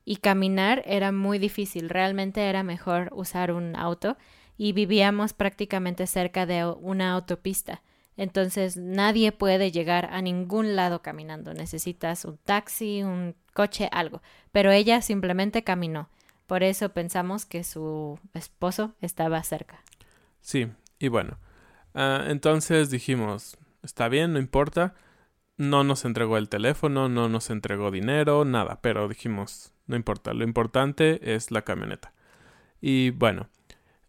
y 0.05 0.16
caminar 0.16 0.83
era 0.87 1.12
muy 1.12 1.38
difícil. 1.38 1.88
Realmente 1.88 2.42
era 2.48 2.62
mejor 2.62 3.11
usar 3.12 3.53
un 3.53 3.77
auto 3.77 4.16
y 4.57 4.72
vivíamos 4.72 5.33
prácticamente 5.33 6.07
cerca 6.07 6.46
de 6.46 6.64
una 6.64 7.12
autopista. 7.12 7.83
Entonces 8.16 8.77
nadie 8.77 9.31
puede 9.33 9.70
llegar 9.70 10.09
a 10.12 10.22
ningún 10.22 10.77
lado 10.77 11.03
caminando. 11.03 11.55
Necesitas 11.55 12.24
un 12.24 12.37
taxi, 12.38 13.03
un 13.03 13.37
coche, 13.53 13.88
algo. 13.92 14.22
Pero 14.51 14.72
ella 14.72 15.03
simplemente 15.03 15.62
caminó. 15.62 16.09
Por 16.46 16.62
eso 16.62 16.88
pensamos 16.88 17.46
que 17.46 17.62
su 17.62 18.18
esposo 18.35 18.94
estaba 19.01 19.42
cerca. 19.42 19.83
Sí, 20.40 20.68
y 20.98 21.09
bueno. 21.09 21.38
Uh, 21.94 22.29
entonces 22.29 22.90
dijimos, 22.90 23.57
está 23.83 24.09
bien, 24.09 24.33
no 24.33 24.38
importa. 24.38 24.94
No 25.57 25.83
nos 25.83 26.05
entregó 26.05 26.38
el 26.38 26.48
teléfono, 26.48 27.09
no 27.09 27.29
nos 27.29 27.51
entregó 27.51 27.90
dinero, 27.90 28.44
nada. 28.44 28.81
Pero 28.81 29.09
dijimos, 29.09 29.72
no 29.87 29.96
importa. 29.96 30.33
Lo 30.33 30.44
importante 30.44 31.35
es 31.35 31.51
la 31.51 31.62
camioneta. 31.62 32.12
Y 32.81 33.11
bueno, 33.11 33.48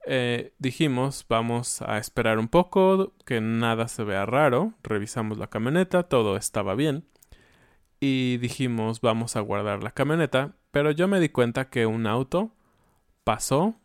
eh, 0.05 0.53
dijimos 0.59 1.25
vamos 1.27 1.81
a 1.81 1.97
esperar 1.97 2.39
un 2.39 2.47
poco, 2.47 3.13
que 3.25 3.41
nada 3.41 3.87
se 3.87 4.03
vea 4.03 4.25
raro, 4.25 4.73
revisamos 4.83 5.37
la 5.37 5.47
camioneta, 5.47 6.03
todo 6.03 6.37
estaba 6.37 6.75
bien 6.75 7.05
y 7.99 8.37
dijimos 8.37 9.01
vamos 9.01 9.35
a 9.35 9.41
guardar 9.41 9.83
la 9.83 9.91
camioneta, 9.91 10.55
pero 10.71 10.91
yo 10.91 11.07
me 11.07 11.19
di 11.19 11.29
cuenta 11.29 11.69
que 11.69 11.85
un 11.85 12.07
auto 12.07 12.55
pasó 13.23 13.75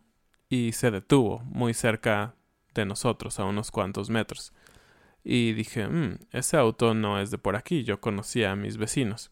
y 0.49 0.71
se 0.71 0.91
detuvo 0.91 1.39
muy 1.45 1.73
cerca 1.73 2.35
de 2.81 2.85
nosotros, 2.85 3.39
a 3.39 3.45
unos 3.45 3.71
cuantos 3.71 4.09
metros. 4.09 4.53
Y 5.23 5.53
dije, 5.53 5.87
mmm, 5.87 6.19
ese 6.31 6.57
auto 6.57 6.93
no 6.93 7.19
es 7.19 7.31
de 7.31 7.37
por 7.37 7.55
aquí, 7.55 7.83
yo 7.83 7.99
conocía 7.99 8.51
a 8.51 8.55
mis 8.55 8.77
vecinos. 8.77 9.31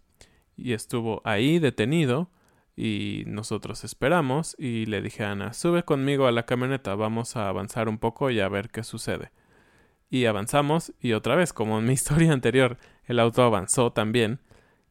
Y 0.58 0.74
estuvo 0.74 1.22
ahí 1.24 1.60
detenido 1.60 2.30
y 2.76 3.24
nosotros 3.28 3.84
esperamos 3.84 4.56
y 4.58 4.86
le 4.88 5.02
dije 5.02 5.24
a 5.24 5.32
Ana, 5.32 5.54
sube 5.54 5.84
conmigo 5.84 6.26
a 6.26 6.32
la 6.32 6.46
camioneta, 6.46 6.96
vamos 6.96 7.36
a 7.36 7.48
avanzar 7.48 7.88
un 7.88 8.00
poco 8.00 8.32
y 8.32 8.40
a 8.40 8.50
ver 8.50 8.70
qué 8.70 8.84
sucede. 8.84 9.32
Y 10.10 10.26
avanzamos 10.26 10.94
y 11.00 11.14
otra 11.14 11.36
vez, 11.36 11.54
como 11.54 11.80
en 11.80 11.86
mi 11.86 11.94
historia 11.94 12.34
anterior, 12.34 12.78
el 13.06 13.20
auto 13.20 13.44
avanzó 13.44 13.92
también 13.92 14.40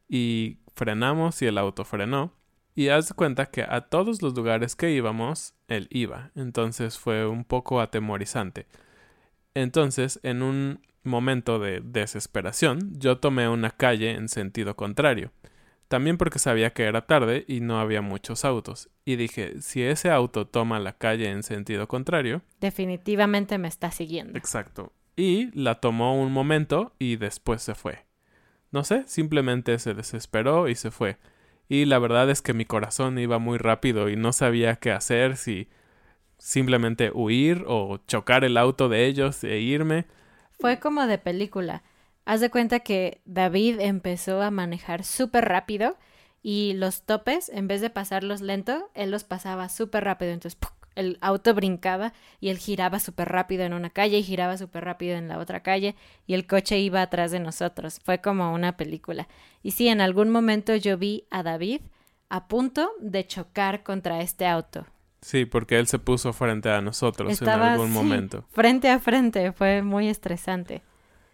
y 0.07 0.59
frenamos 0.75 1.41
y 1.41 1.47
el 1.47 1.57
auto 1.57 1.85
frenó. 1.85 2.33
Y 2.75 2.89
haz 2.89 3.09
de 3.09 3.15
cuenta 3.15 3.45
que 3.47 3.63
a 3.63 3.81
todos 3.81 4.21
los 4.21 4.35
lugares 4.35 4.75
que 4.75 4.91
íbamos, 4.91 5.53
él 5.67 5.87
iba. 5.91 6.31
Entonces 6.35 6.97
fue 6.97 7.27
un 7.27 7.43
poco 7.43 7.81
atemorizante. 7.81 8.65
Entonces, 9.53 10.19
en 10.23 10.41
un 10.41 10.81
momento 11.03 11.59
de 11.59 11.81
desesperación, 11.81 12.99
yo 12.99 13.19
tomé 13.19 13.47
una 13.47 13.71
calle 13.71 14.11
en 14.11 14.29
sentido 14.29 14.75
contrario 14.75 15.31
también 15.93 16.17
porque 16.17 16.39
sabía 16.39 16.73
que 16.73 16.85
era 16.85 17.05
tarde 17.05 17.45
y 17.47 17.59
no 17.59 17.79
había 17.79 18.01
muchos 18.01 18.45
autos. 18.45 18.89
Y 19.05 19.15
dije, 19.15 19.61
si 19.61 19.83
ese 19.83 20.09
auto 20.09 20.47
toma 20.47 20.79
la 20.79 20.93
calle 20.93 21.29
en 21.29 21.43
sentido 21.43 21.87
contrario... 21.87 22.41
Definitivamente 22.59 23.59
me 23.59 23.67
está 23.67 23.91
siguiendo. 23.91 24.35
Exacto. 24.35 24.91
Y 25.15 25.51
la 25.51 25.75
tomó 25.75 26.19
un 26.19 26.31
momento 26.31 26.93
y 26.97 27.17
después 27.17 27.61
se 27.61 27.75
fue. 27.75 28.07
No 28.71 28.83
sé, 28.83 29.03
simplemente 29.05 29.77
se 29.77 29.93
desesperó 29.93 30.67
y 30.67 30.73
se 30.73 30.89
fue. 30.89 31.17
Y 31.73 31.85
la 31.85 31.97
verdad 31.97 32.29
es 32.29 32.43
que 32.43 32.53
mi 32.53 32.65
corazón 32.65 33.17
iba 33.17 33.39
muy 33.39 33.57
rápido 33.57 34.07
y 34.07 34.15
no 34.15 34.31
sabía 34.31 34.75
qué 34.75 34.91
hacer, 34.91 35.37
si 35.37 35.69
simplemente 36.37 37.09
huir 37.11 37.63
o 37.67 37.97
chocar 38.05 38.43
el 38.43 38.57
auto 38.57 38.89
de 38.89 39.07
ellos 39.07 39.43
e 39.43 39.57
irme. 39.57 40.05
Fue 40.51 40.79
como 40.79 41.07
de 41.07 41.17
película. 41.17 41.81
Haz 42.25 42.41
de 42.41 42.51
cuenta 42.51 42.81
que 42.81 43.21
David 43.25 43.79
empezó 43.79 44.43
a 44.43 44.51
manejar 44.51 45.03
súper 45.03 45.45
rápido 45.45 45.97
y 46.43 46.73
los 46.73 47.01
topes, 47.01 47.49
en 47.49 47.67
vez 47.67 47.81
de 47.81 47.89
pasarlos 47.89 48.41
lento, 48.41 48.91
él 48.93 49.09
los 49.09 49.23
pasaba 49.23 49.67
súper 49.67 50.03
rápido. 50.03 50.31
Entonces, 50.31 50.55
¡puc! 50.55 50.82
El 50.95 51.17
auto 51.21 51.53
brincaba 51.53 52.13
y 52.39 52.49
él 52.49 52.57
giraba 52.57 52.99
súper 52.99 53.29
rápido 53.29 53.63
en 53.63 53.73
una 53.73 53.89
calle 53.89 54.17
y 54.17 54.23
giraba 54.23 54.57
súper 54.57 54.85
rápido 54.85 55.15
en 55.15 55.27
la 55.27 55.39
otra 55.39 55.61
calle 55.61 55.95
y 56.27 56.33
el 56.33 56.47
coche 56.47 56.79
iba 56.79 57.01
atrás 57.01 57.31
de 57.31 57.39
nosotros. 57.39 57.99
Fue 58.03 58.19
como 58.21 58.53
una 58.53 58.77
película. 58.77 59.27
Y 59.61 59.71
sí, 59.71 59.87
en 59.87 60.01
algún 60.01 60.29
momento 60.29 60.75
yo 60.75 60.97
vi 60.97 61.25
a 61.29 61.43
David 61.43 61.81
a 62.29 62.47
punto 62.47 62.91
de 62.99 63.25
chocar 63.25 63.83
contra 63.83 64.21
este 64.21 64.47
auto. 64.47 64.85
Sí, 65.21 65.45
porque 65.45 65.79
él 65.79 65.87
se 65.87 65.99
puso 65.99 66.33
frente 66.33 66.69
a 66.69 66.81
nosotros 66.81 67.31
Estaba, 67.31 67.67
en 67.67 67.71
algún 67.73 67.87
sí, 67.87 67.93
momento. 67.93 68.45
Frente 68.49 68.89
a 68.89 68.99
frente, 68.99 69.53
fue 69.53 69.81
muy 69.81 70.09
estresante. 70.09 70.81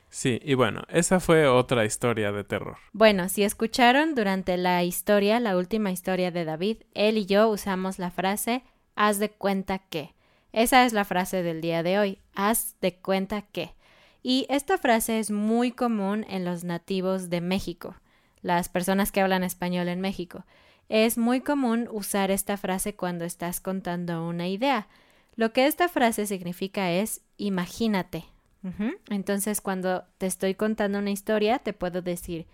Sí, 0.09 0.39
y 0.43 0.55
bueno, 0.55 0.81
esa 0.89 1.19
fue 1.19 1.47
otra 1.47 1.85
historia 1.85 2.31
de 2.31 2.43
terror. 2.43 2.77
Bueno, 2.93 3.29
si 3.29 3.43
escucharon 3.43 4.15
durante 4.15 4.57
la 4.57 4.83
historia, 4.83 5.39
la 5.39 5.55
última 5.55 5.91
historia 5.91 6.31
de 6.31 6.45
David, 6.45 6.77
él 6.93 7.17
y 7.17 7.25
yo 7.25 7.47
usamos 7.49 7.99
la 7.99 8.11
frase 8.11 8.63
haz 8.99 9.17
de 9.17 9.31
cuenta 9.31 9.79
que. 9.79 10.13
Esa 10.51 10.85
es 10.85 10.91
la 10.93 11.05
frase 11.05 11.41
del 11.41 11.61
día 11.61 11.83
de 11.83 11.97
hoy, 11.97 12.19
haz 12.35 12.75
de 12.81 12.95
cuenta 12.95 13.43
que. 13.43 13.73
Y 14.21 14.45
esta 14.49 14.77
frase 14.77 15.19
es 15.19 15.31
muy 15.31 15.71
común 15.71 16.25
en 16.27 16.43
los 16.43 16.65
nativos 16.65 17.29
de 17.29 17.39
México, 17.39 17.95
las 18.41 18.67
personas 18.67 19.13
que 19.13 19.21
hablan 19.21 19.43
español 19.43 19.87
en 19.87 20.01
México. 20.01 20.45
Es 20.89 21.17
muy 21.17 21.39
común 21.39 21.87
usar 21.89 22.29
esta 22.29 22.57
frase 22.57 22.95
cuando 22.95 23.23
estás 23.23 23.61
contando 23.61 24.27
una 24.27 24.49
idea. 24.49 24.87
Lo 25.35 25.53
que 25.53 25.67
esta 25.67 25.87
frase 25.87 26.25
significa 26.25 26.91
es 26.91 27.21
imagínate, 27.37 28.25
entonces, 29.09 29.61
cuando 29.61 30.03
te 30.17 30.25
estoy 30.25 30.53
contando 30.53 30.99
una 30.99 31.11
historia, 31.11 31.59
te 31.59 31.71
puedo 31.71 32.01
decir, 32.01 32.45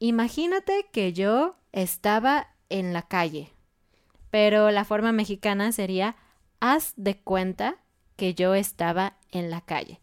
imagínate 0.00 0.86
que 0.92 1.12
yo 1.12 1.54
estaba 1.70 2.48
en 2.68 2.92
la 2.92 3.02
calle, 3.02 3.52
pero 4.30 4.70
la 4.70 4.84
forma 4.84 5.12
mexicana 5.12 5.72
sería, 5.72 6.16
haz 6.60 6.94
de 6.96 7.18
cuenta 7.18 7.76
que 8.16 8.34
yo 8.34 8.54
estaba 8.54 9.16
en 9.30 9.50
la 9.50 9.60
calle. 9.60 10.00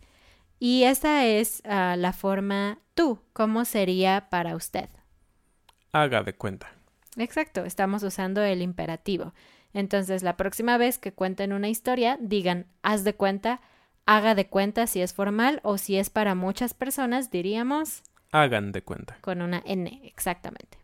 Y 0.59 0.83
esa 0.83 1.25
es 1.25 1.61
uh, 1.65 1.97
la 1.97 2.13
forma 2.13 2.79
tú, 2.93 3.19
¿cómo 3.33 3.65
sería 3.65 4.27
para 4.29 4.55
usted? 4.55 4.89
Haga 5.91 6.23
de 6.23 6.33
cuenta. 6.33 6.71
Exacto, 7.17 7.65
estamos 7.65 8.01
usando 8.03 8.41
el 8.41 8.61
imperativo. 8.61 9.33
Entonces, 9.73 10.23
la 10.23 10.37
próxima 10.37 10.77
vez 10.77 10.97
que 10.97 11.13
cuenten 11.13 11.51
una 11.51 11.69
historia, 11.69 12.17
digan, 12.21 12.67
haz 12.81 13.03
de 13.03 13.15
cuenta, 13.15 13.59
haga 14.05 14.35
de 14.35 14.47
cuenta 14.47 14.87
si 14.87 15.01
es 15.01 15.13
formal 15.13 15.59
o 15.63 15.77
si 15.77 15.97
es 15.97 16.09
para 16.09 16.35
muchas 16.35 16.73
personas, 16.73 17.31
diríamos... 17.31 18.03
Hagan 18.31 18.71
de 18.71 18.83
cuenta. 18.83 19.17
Con 19.21 19.41
una 19.41 19.61
N, 19.65 20.01
exactamente. 20.03 20.77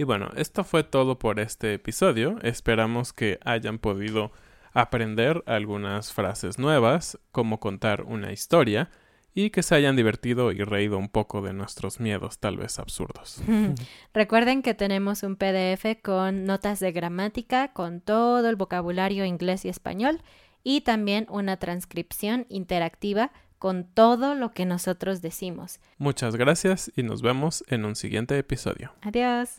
Y 0.00 0.04
bueno, 0.04 0.30
esto 0.34 0.64
fue 0.64 0.82
todo 0.82 1.18
por 1.18 1.38
este 1.40 1.74
episodio. 1.74 2.38
Esperamos 2.40 3.12
que 3.12 3.38
hayan 3.44 3.78
podido 3.78 4.32
aprender 4.72 5.44
algunas 5.44 6.14
frases 6.14 6.58
nuevas, 6.58 7.18
cómo 7.32 7.60
contar 7.60 8.04
una 8.04 8.32
historia 8.32 8.88
y 9.34 9.50
que 9.50 9.62
se 9.62 9.74
hayan 9.74 9.96
divertido 9.96 10.52
y 10.52 10.64
reído 10.64 10.96
un 10.96 11.10
poco 11.10 11.42
de 11.42 11.52
nuestros 11.52 12.00
miedos 12.00 12.38
tal 12.38 12.56
vez 12.56 12.78
absurdos. 12.78 13.42
Recuerden 14.14 14.62
que 14.62 14.72
tenemos 14.72 15.22
un 15.22 15.36
PDF 15.36 16.00
con 16.02 16.46
notas 16.46 16.80
de 16.80 16.92
gramática, 16.92 17.74
con 17.74 18.00
todo 18.00 18.48
el 18.48 18.56
vocabulario 18.56 19.26
inglés 19.26 19.66
y 19.66 19.68
español 19.68 20.22
y 20.64 20.80
también 20.80 21.26
una 21.28 21.58
transcripción 21.58 22.46
interactiva 22.48 23.32
con 23.58 23.84
todo 23.84 24.34
lo 24.34 24.52
que 24.52 24.64
nosotros 24.64 25.20
decimos. 25.20 25.78
Muchas 25.98 26.36
gracias 26.36 26.90
y 26.96 27.02
nos 27.02 27.20
vemos 27.20 27.62
en 27.68 27.84
un 27.84 27.96
siguiente 27.96 28.38
episodio. 28.38 28.94
Adiós. 29.02 29.58